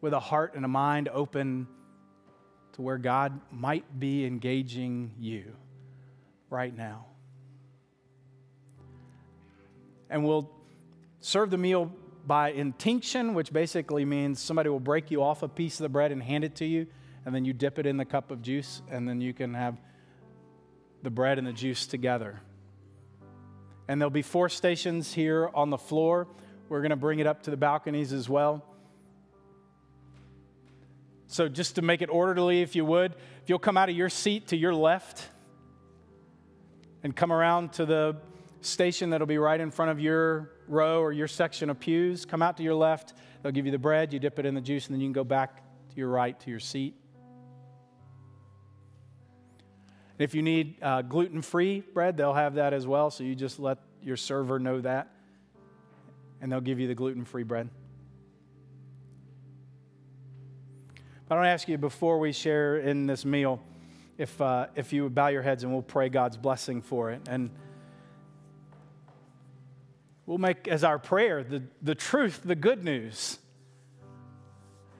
with 0.01 0.13
a 0.13 0.19
heart 0.19 0.55
and 0.55 0.65
a 0.65 0.67
mind 0.67 1.09
open 1.13 1.67
to 2.73 2.81
where 2.81 2.97
God 2.97 3.39
might 3.51 3.99
be 3.99 4.25
engaging 4.25 5.11
you 5.17 5.55
right 6.49 6.75
now. 6.75 7.05
And 10.09 10.25
we'll 10.25 10.49
serve 11.21 11.51
the 11.51 11.57
meal 11.57 11.91
by 12.25 12.51
intinction, 12.51 13.33
which 13.33 13.53
basically 13.53 14.05
means 14.05 14.41
somebody 14.41 14.69
will 14.69 14.79
break 14.79 15.09
you 15.11 15.23
off 15.23 15.43
a 15.43 15.47
piece 15.47 15.79
of 15.79 15.83
the 15.83 15.89
bread 15.89 16.11
and 16.11 16.21
hand 16.21 16.43
it 16.43 16.55
to 16.55 16.65
you, 16.65 16.87
and 17.25 17.33
then 17.33 17.45
you 17.45 17.53
dip 17.53 17.79
it 17.79 17.85
in 17.85 17.97
the 17.97 18.05
cup 18.05 18.31
of 18.31 18.41
juice, 18.41 18.81
and 18.89 19.07
then 19.07 19.21
you 19.21 19.33
can 19.33 19.53
have 19.53 19.77
the 21.01 21.09
bread 21.09 21.37
and 21.37 21.47
the 21.47 21.53
juice 21.53 21.85
together. 21.85 22.41
And 23.87 23.99
there'll 23.99 24.09
be 24.09 24.21
four 24.21 24.49
stations 24.49 25.13
here 25.13 25.49
on 25.53 25.69
the 25.69 25.77
floor. 25.77 26.27
We're 26.69 26.81
going 26.81 26.91
to 26.91 26.95
bring 26.95 27.19
it 27.19 27.27
up 27.27 27.43
to 27.43 27.51
the 27.51 27.57
balconies 27.57 28.13
as 28.13 28.29
well. 28.29 28.63
So, 31.27 31.49
just 31.49 31.75
to 31.75 31.81
make 31.81 32.01
it 32.01 32.09
orderly, 32.09 32.61
if 32.61 32.75
you 32.75 32.85
would, 32.85 33.13
if 33.41 33.49
you'll 33.49 33.59
come 33.59 33.75
out 33.75 33.89
of 33.89 33.95
your 33.95 34.09
seat 34.09 34.49
to 34.49 34.57
your 34.57 34.73
left 34.73 35.27
and 37.01 37.15
come 37.15 37.31
around 37.31 37.73
to 37.73 37.85
the 37.85 38.17
station 38.61 39.09
that'll 39.09 39.27
be 39.27 39.37
right 39.37 39.59
in 39.59 39.71
front 39.71 39.91
of 39.91 39.99
your 39.99 40.51
row 40.67 41.01
or 41.01 41.11
your 41.11 41.27
section 41.27 41.69
of 41.69 41.79
pews, 41.79 42.25
come 42.25 42.41
out 42.41 42.57
to 42.57 42.63
your 42.63 42.75
left. 42.75 43.13
They'll 43.41 43.51
give 43.51 43.65
you 43.65 43.71
the 43.71 43.79
bread, 43.79 44.13
you 44.13 44.19
dip 44.19 44.39
it 44.39 44.45
in 44.45 44.53
the 44.53 44.61
juice, 44.61 44.85
and 44.87 44.93
then 44.93 45.01
you 45.01 45.07
can 45.07 45.13
go 45.13 45.23
back 45.23 45.63
to 45.89 45.95
your 45.95 46.09
right 46.09 46.39
to 46.39 46.49
your 46.49 46.59
seat. 46.59 46.95
If 50.19 50.35
you 50.35 50.41
need 50.41 50.81
uh, 50.81 51.01
gluten 51.01 51.41
free 51.41 51.81
bread, 51.81 52.17
they'll 52.17 52.33
have 52.33 52.55
that 52.55 52.73
as 52.73 52.85
well. 52.85 53.09
So 53.09 53.23
you 53.23 53.35
just 53.35 53.59
let 53.59 53.79
your 54.01 54.17
server 54.17 54.59
know 54.59 54.81
that, 54.81 55.09
and 56.41 56.51
they'll 56.51 56.61
give 56.61 56.79
you 56.79 56.87
the 56.87 56.95
gluten 56.95 57.25
free 57.25 57.43
bread. 57.43 57.69
I 61.29 61.35
want 61.35 61.45
to 61.45 61.49
ask 61.49 61.67
you 61.67 61.79
before 61.79 62.19
we 62.19 62.31
share 62.31 62.77
in 62.77 63.07
this 63.07 63.25
meal 63.25 63.59
if, 64.19 64.39
uh, 64.39 64.67
if 64.75 64.93
you 64.93 65.01
would 65.03 65.15
bow 65.15 65.29
your 65.29 65.41
heads 65.41 65.63
and 65.63 65.73
we'll 65.73 65.81
pray 65.81 66.07
God's 66.09 66.37
blessing 66.37 66.79
for 66.81 67.09
it. 67.09 67.21
And 67.27 67.49
we'll 70.27 70.37
make 70.37 70.67
as 70.67 70.83
our 70.83 70.99
prayer 70.99 71.43
the, 71.43 71.63
the 71.81 71.95
truth, 71.95 72.41
the 72.45 72.53
good 72.53 72.83
news, 72.83 73.39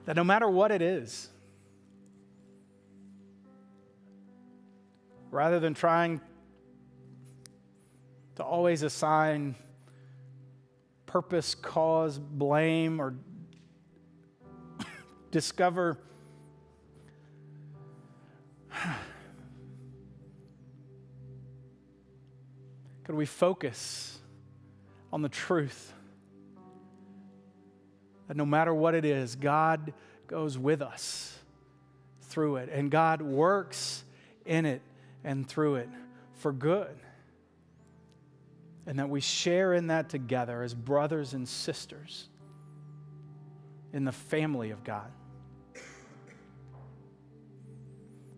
that 0.06 0.16
no 0.16 0.24
matter 0.24 0.48
what 0.48 0.72
it 0.72 0.82
is, 0.82 1.28
rather 5.34 5.58
than 5.58 5.74
trying 5.74 6.20
to 8.36 8.44
always 8.44 8.84
assign 8.84 9.56
purpose, 11.06 11.56
cause, 11.56 12.20
blame, 12.20 13.00
or 13.00 13.16
discover 15.32 15.98
could 23.02 23.16
we 23.16 23.26
focus 23.26 24.20
on 25.12 25.20
the 25.20 25.28
truth 25.28 25.92
that 28.28 28.36
no 28.36 28.46
matter 28.46 28.72
what 28.72 28.94
it 28.94 29.04
is, 29.04 29.34
God 29.34 29.92
goes 30.28 30.56
with 30.56 30.80
us 30.80 31.36
through 32.22 32.54
it, 32.56 32.68
and 32.72 32.88
God 32.88 33.20
works 33.20 34.04
in 34.46 34.64
it 34.64 34.80
and 35.24 35.48
through 35.48 35.76
it 35.76 35.88
for 36.34 36.52
good. 36.52 36.96
And 38.86 38.98
that 38.98 39.08
we 39.08 39.20
share 39.20 39.72
in 39.72 39.86
that 39.86 40.10
together 40.10 40.62
as 40.62 40.74
brothers 40.74 41.32
and 41.32 41.48
sisters 41.48 42.28
in 43.94 44.04
the 44.04 44.12
family 44.12 44.70
of 44.70 44.84
God. 44.84 45.10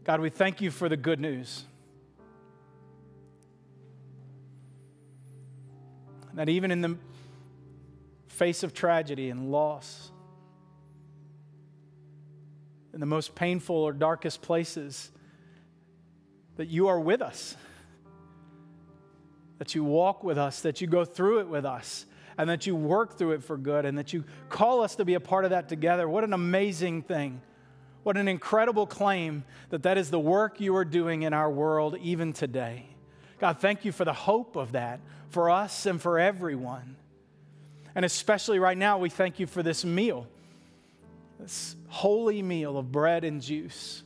God, 0.05 0.21
we 0.21 0.31
thank 0.31 0.61
you 0.61 0.71
for 0.71 0.89
the 0.89 0.97
good 0.97 1.19
news. 1.19 1.65
That 6.35 6.49
even 6.49 6.71
in 6.71 6.81
the 6.81 6.97
face 8.29 8.63
of 8.63 8.73
tragedy 8.73 9.31
and 9.31 9.51
loss, 9.51 10.13
in 12.95 13.01
the 13.01 13.07
most 13.07 13.35
painful 13.35 13.75
or 13.75 13.93
darkest 13.93 14.43
places, 14.43 15.11
that 16.57 16.69
you 16.69 16.89
are 16.89 16.99
with 16.99 17.23
us, 17.23 17.57
that 19.59 19.75
you 19.75 19.85
walk 19.85 20.25
with 20.25 20.39
us, 20.39 20.61
that 20.61 20.81
you 20.81 20.87
go 20.87 21.05
through 21.05 21.41
it 21.41 21.49
with 21.49 21.65
us, 21.65 22.07
and 22.39 22.51
that 22.51 22.67
you 22.67 22.77
work 22.77 23.17
through 23.17 23.33
it 23.33 23.43
for 23.43 23.57
good, 23.57 23.85
and 23.85 23.97
that 23.99 24.13
you 24.13 24.25
call 24.49 24.83
us 24.83 24.97
to 24.97 25.05
be 25.05 25.15
a 25.15 25.21
part 25.21 25.45
of 25.45 25.51
that 25.51 25.69
together. 25.69 26.09
What 26.09 26.25
an 26.25 26.33
amazing 26.33 27.03
thing. 27.03 27.41
What 28.03 28.17
an 28.17 28.29
incredible 28.29 28.87
claim 28.87 29.45
that 29.71 29.83
that 29.83 29.99
is 29.99 30.11
the 30.11 30.21
work 30.21 30.61
you 30.61 30.77
are 30.77 30.85
doing 30.85 31.23
in 31.23 31.33
our 31.33 31.51
world 31.51 31.97
even 32.03 32.33
today. 32.33 32.87
God, 33.39 33.59
thank 33.59 33.85
you 33.85 33.93
for 33.93 34.05
the 34.05 34.13
hope 34.13 34.57
of 34.57 34.73
that 34.73 35.01
for 35.29 35.51
us 35.51 35.87
and 35.87 36.01
for 36.01 36.19
everyone. 36.19 36.97
And 37.95 38.05
especially 38.05 38.59
right 38.59 38.79
now, 38.79 38.99
we 38.99 39.11
thank 39.11 39.41
you 39.41 39.47
for 39.47 39.63
this 39.63 39.85
meal, 39.85 40.27
this 41.41 41.75
holy 41.89 42.43
meal 42.43 42.79
of 42.79 42.93
bread 42.93 43.25
and 43.25 43.43
juice 43.43 44.03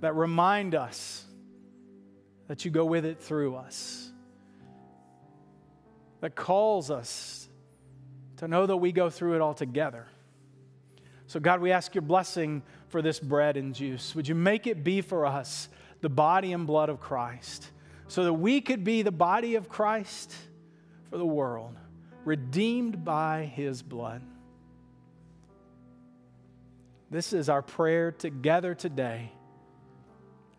that 0.00 0.14
remind 0.14 0.74
us 0.74 1.24
that 2.48 2.64
you 2.64 2.70
go 2.70 2.84
with 2.84 3.04
it 3.04 3.20
through 3.20 3.54
us, 3.54 4.10
that 6.20 6.34
calls 6.34 6.90
us 6.90 7.48
to 8.38 8.48
know 8.48 8.66
that 8.66 8.76
we 8.76 8.92
go 8.92 9.10
through 9.10 9.34
it 9.34 9.40
all 9.40 9.54
together. 9.54 10.06
So, 11.26 11.38
God, 11.38 11.60
we 11.60 11.70
ask 11.70 11.94
your 11.94 12.02
blessing 12.02 12.62
for 12.88 13.02
this 13.02 13.20
bread 13.20 13.56
and 13.56 13.74
juice. 13.74 14.14
Would 14.14 14.26
you 14.26 14.34
make 14.34 14.66
it 14.66 14.82
be 14.82 15.00
for 15.00 15.26
us 15.26 15.68
the 16.00 16.08
body 16.08 16.52
and 16.52 16.66
blood 16.66 16.88
of 16.88 16.98
Christ 16.98 17.70
so 18.08 18.24
that 18.24 18.32
we 18.32 18.60
could 18.60 18.82
be 18.82 19.02
the 19.02 19.12
body 19.12 19.54
of 19.54 19.68
Christ 19.68 20.34
for 21.08 21.18
the 21.18 21.26
world, 21.26 21.76
redeemed 22.24 23.04
by 23.04 23.44
his 23.44 23.82
blood? 23.82 24.22
This 27.10 27.32
is 27.32 27.48
our 27.48 27.62
prayer 27.62 28.10
together 28.10 28.74
today. 28.74 29.30